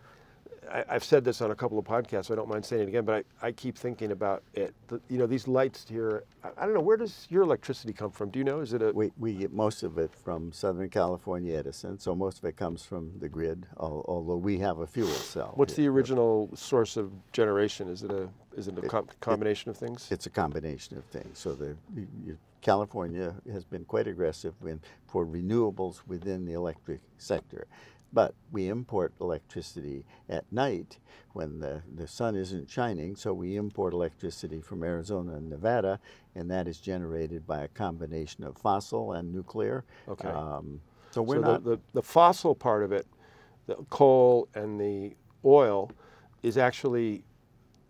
I, 0.71 0.85
I've 0.89 1.05
said 1.05 1.25
this 1.25 1.41
on 1.41 1.51
a 1.51 1.55
couple 1.55 1.79
of 1.79 1.85
podcasts. 1.85 2.27
So 2.27 2.35
I 2.35 2.37
don't 2.37 2.49
mind 2.49 2.65
saying 2.65 2.83
it 2.83 2.89
again, 2.89 3.05
but 3.05 3.25
I, 3.43 3.49
I 3.49 3.53
keep 3.53 3.77
thinking 3.77 4.13
about 4.13 4.43
it. 4.55 4.75
The, 4.89 5.01
you 5.09 5.19
know, 5.19 5.27
these 5.27 5.47
lights 5.49 5.87
here. 5.89 6.25
I, 6.43 6.51
I 6.59 6.65
don't 6.65 6.75
know 6.75 6.81
where 6.81 6.97
does 6.97 7.27
your 7.31 7.43
electricity 7.43 7.93
come 7.93 8.11
from? 8.11 8.31
Do 8.31 8.39
you 8.39 8.45
know? 8.45 8.61
Is 8.61 8.73
it 8.73 8.83
a 8.83 8.93
We, 8.93 9.11
we 9.19 9.35
get 9.35 9.53
most 9.53 9.83
of 9.83 9.99
it 9.99 10.11
from 10.15 10.53
Southern 10.53 10.89
California 10.91 11.57
Edison, 11.57 11.99
so 11.99 12.15
most 12.15 12.39
of 12.39 12.45
it 12.45 12.57
comes 12.57 12.85
from 12.85 13.13
the 13.21 13.29
grid, 13.29 13.67
although 13.77 14.37
we 14.37 14.59
have 14.59 14.79
a 14.79 14.87
fuel 14.87 15.09
cell. 15.09 15.53
what's 15.57 15.75
the 15.75 15.83
here. 15.83 15.93
original 15.93 16.51
source 16.55 16.97
of 16.97 17.13
generation? 17.33 17.89
Is 17.89 18.03
it 18.03 18.11
a 18.11 18.29
is 18.57 18.69
it 18.69 18.79
a 18.79 18.83
com- 18.83 19.09
combination 19.21 19.71
of 19.71 19.77
things? 19.77 20.09
It's 20.11 20.27
a 20.27 20.31
combination 20.31 20.97
of 20.97 21.05
things. 21.07 21.39
So 21.39 21.55
the, 21.55 21.77
you- 21.95 22.09
you- 22.25 22.39
California 22.63 23.35
has 23.53 23.63
been 23.63 23.85
quite 23.85 24.07
aggressive 24.09 24.55
in, 24.65 24.81
for 25.07 25.27
renewables 25.27 26.01
within 26.07 26.47
the 26.47 26.55
electric 26.55 27.01
sector. 27.19 27.67
But 28.15 28.35
we 28.53 28.69
import 28.69 29.13
electricity 29.21 30.07
at 30.29 30.45
night 30.53 30.99
when 31.33 31.59
the, 31.59 31.83
the 31.97 32.07
sun 32.07 32.37
isn't 32.37 32.71
shining, 32.71 33.17
so 33.17 33.35
we 33.35 33.57
import 33.57 33.93
electricity 33.93 34.61
from 34.61 34.85
Arizona 34.85 35.35
and 35.35 35.51
Nevada, 35.51 35.99
and 36.37 36.49
that 36.49 36.69
is 36.69 36.79
generated 36.79 37.45
by 37.45 37.65
a 37.65 37.69
combination 37.69 38.45
of 38.45 38.57
fossil 38.57 39.13
and 39.13 39.33
nuclear. 39.35 39.85
Okay. 40.09 40.29
Um, 40.29 40.81
so 41.11 41.23
we're 41.23 41.37
so 41.37 41.41
not. 41.41 41.65
the, 41.65 41.71
the, 41.71 41.81
the 41.95 42.03
fossil 42.03 42.55
part 42.55 42.85
of 42.85 42.93
it, 42.93 43.07
the 43.67 43.75
coal 43.91 44.49
and 44.55 44.81
the 44.81 45.17
oil, 45.45 45.91
is 46.45 46.57
actually 46.57 47.25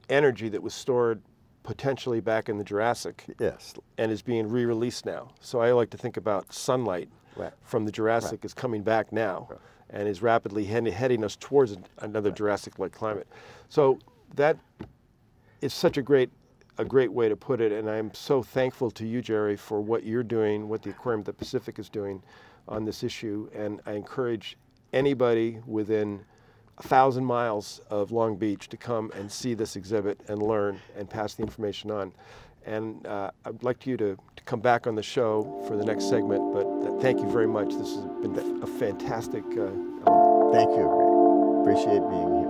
energy 0.09 0.49
that 0.49 0.63
was 0.63 0.73
stored 0.73 1.21
potentially 1.65 2.21
back 2.21 2.49
in 2.49 2.57
the 2.57 2.65
Jurassic 2.65 3.25
yes. 3.39 3.75
and 3.99 4.11
is 4.11 4.23
being 4.23 4.49
re-released 4.49 5.05
now. 5.05 5.33
So 5.41 5.61
I 5.61 5.73
like 5.73 5.91
to 5.91 5.99
think 5.99 6.17
about 6.17 6.53
sunlight 6.53 7.11
Right. 7.37 7.53
from 7.65 7.85
the 7.85 7.91
Jurassic 7.91 8.45
is 8.45 8.55
coming 8.55 8.83
back 8.83 9.11
now 9.11 9.49
and 9.95 10.09
is 10.09 10.21
rapidly 10.21 10.65
head- 10.65 10.87
heading 10.87 11.25
us 11.25 11.37
towards 11.37 11.77
another 11.99 12.31
Jurassic-like 12.31 12.93
climate. 12.93 13.27
So 13.71 13.99
that 14.35 14.59
is 15.63 15.73
such 15.73 15.97
a 15.97 16.03
great 16.03 16.31
a 16.77 16.85
great 16.85 17.13
way 17.13 17.29
to 17.29 17.37
put 17.37 17.61
it, 17.61 17.71
and 17.71 17.89
I'm 17.89 18.13
so 18.13 18.43
thankful 18.43 18.91
to 18.91 19.07
you, 19.07 19.23
Jerry, 19.23 19.57
for 19.57 19.81
what 19.81 20.03
you're 20.03 20.25
doing, 20.25 20.69
what 20.69 20.83
the 20.83 20.91
Aquarium 20.91 21.21
of 21.21 21.27
the 21.27 21.33
Pacific 21.33 21.79
is 21.79 21.89
doing 21.89 22.21
on 22.67 22.85
this 22.85 23.05
issue, 23.05 23.49
and 23.55 23.81
I 23.87 23.93
encourage 23.93 24.57
anybody 24.93 25.61
within 25.67 26.25
a 26.79 26.83
thousand 26.83 27.25
miles 27.25 27.81
of 27.91 28.11
Long 28.11 28.35
Beach 28.35 28.69
to 28.71 28.77
come 28.77 29.13
and 29.15 29.31
see 29.31 29.55
this 29.55 29.77
exhibit 29.77 30.19
and 30.27 30.43
learn 30.43 30.81
and 30.97 31.09
pass 31.09 31.35
the 31.35 31.45
information 31.45 31.93
on. 31.93 32.13
And 32.67 33.07
uh, 33.07 33.31
I'd 33.45 33.63
like 33.63 33.87
you 33.87 33.97
to, 33.99 34.17
to 34.37 34.43
come 34.45 34.61
back 34.61 34.87
on 34.87 34.95
the 34.95 35.03
show 35.03 35.63
for 35.69 35.77
the 35.77 35.85
next 35.85 36.09
segment, 36.09 36.53
but 36.55 36.65
th- 36.83 37.03
thank 37.03 37.21
you 37.21 37.31
very 37.31 37.47
much. 37.47 37.69
This 37.75 37.95
has 37.95 38.05
been 38.23 38.61
a 38.63 38.67
fantastic 38.67 39.45
uh, 39.45 39.71
Thank 40.53 40.71
you, 40.71 41.61
Appreciate 41.63 42.01
being 42.09 42.33
here. 42.41 42.44